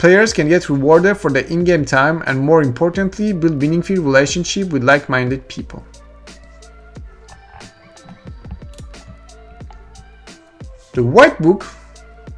[0.00, 4.82] players can get rewarded for their in-game time and more importantly, build meaningful relationships with
[4.82, 5.84] like-minded people.
[10.94, 11.62] The White Book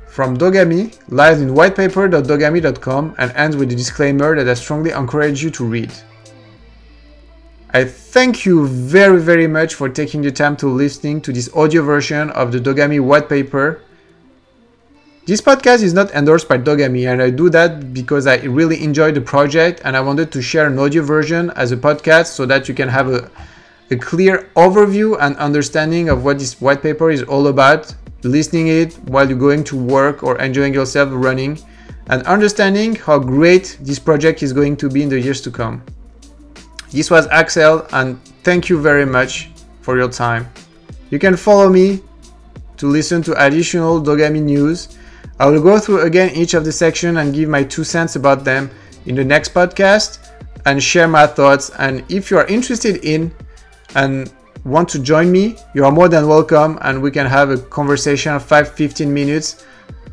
[0.09, 5.49] from Dogami lies in whitepaper.dogami.com and ends with a disclaimer that I strongly encourage you
[5.53, 5.91] to read.
[7.71, 11.83] I thank you very very much for taking the time to listening to this audio
[11.83, 13.83] version of the Dogami white paper.
[15.27, 19.13] This podcast is not endorsed by Dogami and I do that because I really enjoy
[19.13, 22.71] the project and I wanted to share an audio version as a podcast so that
[22.71, 23.31] you can have a,
[23.91, 28.95] a clear overview and understanding of what this white paper is all about, listening it
[29.11, 31.59] while you're going to work or enjoying yourself running
[32.07, 35.83] and understanding how great this project is going to be in the years to come.
[36.91, 39.51] This was Axel, and thank you very much
[39.83, 40.49] for your time.
[41.11, 42.01] You can follow me
[42.79, 44.97] to listen to additional Dogami news.
[45.39, 48.43] I will go through again each of the section and give my two cents about
[48.43, 48.71] them
[49.05, 50.31] in the next podcast
[50.65, 51.71] and share my thoughts.
[51.79, 53.35] And if you are interested in
[53.95, 54.33] and
[54.65, 58.33] want to join me, you are more than welcome and we can have a conversation
[58.33, 59.67] of 5 15 minutes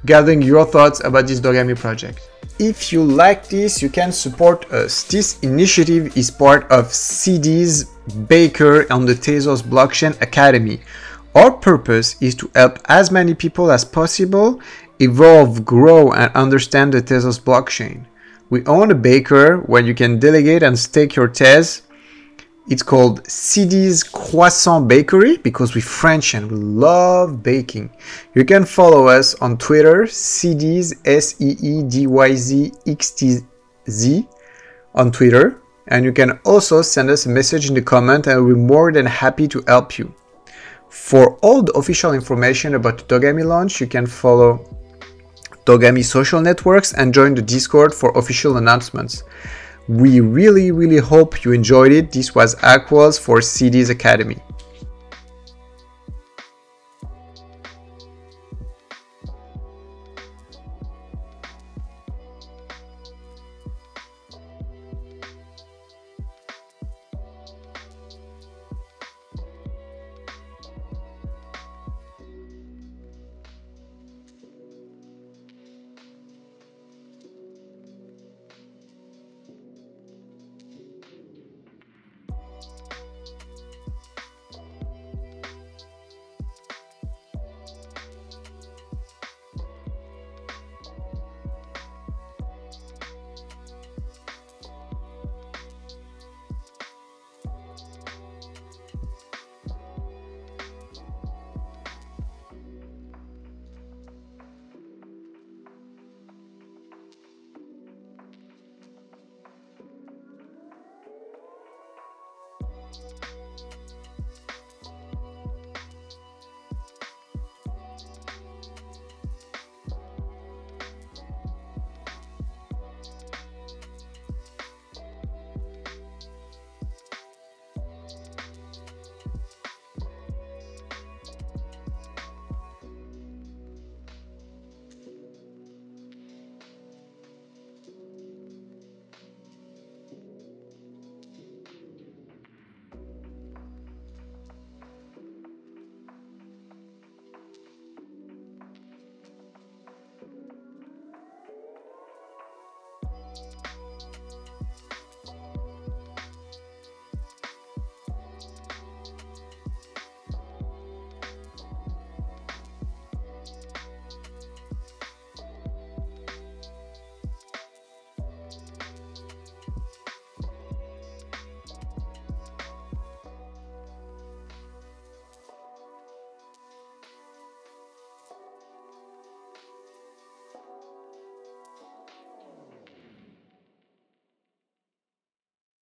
[0.06, 2.20] gathering your thoughts about this Dogami project.
[2.58, 5.04] If you like this, you can support us.
[5.04, 7.84] This initiative is part of CD's
[8.30, 10.80] Baker on the Tezos Blockchain Academy.
[11.36, 14.62] Our purpose is to help as many people as possible
[15.02, 18.06] evolve, grow, and understand the Tezos blockchain.
[18.50, 21.82] We own a baker where you can delegate and stake your Tez
[22.68, 27.92] it's called CD's Croissant Bakery because we're French and we love baking.
[28.34, 33.40] You can follow us on Twitter, CD's S E E D Y Z X T
[33.88, 34.28] Z
[34.96, 35.62] on Twitter.
[35.90, 39.06] And you can also send us a message in the comment and we're more than
[39.06, 40.12] happy to help you.
[40.90, 44.66] For all the official information about the Dogami launch, you can follow
[45.66, 49.24] Dogami social networks and join the Discord for official announcements.
[49.88, 52.12] We really, really hope you enjoyed it.
[52.12, 54.38] This was Aquas for CD's Academy.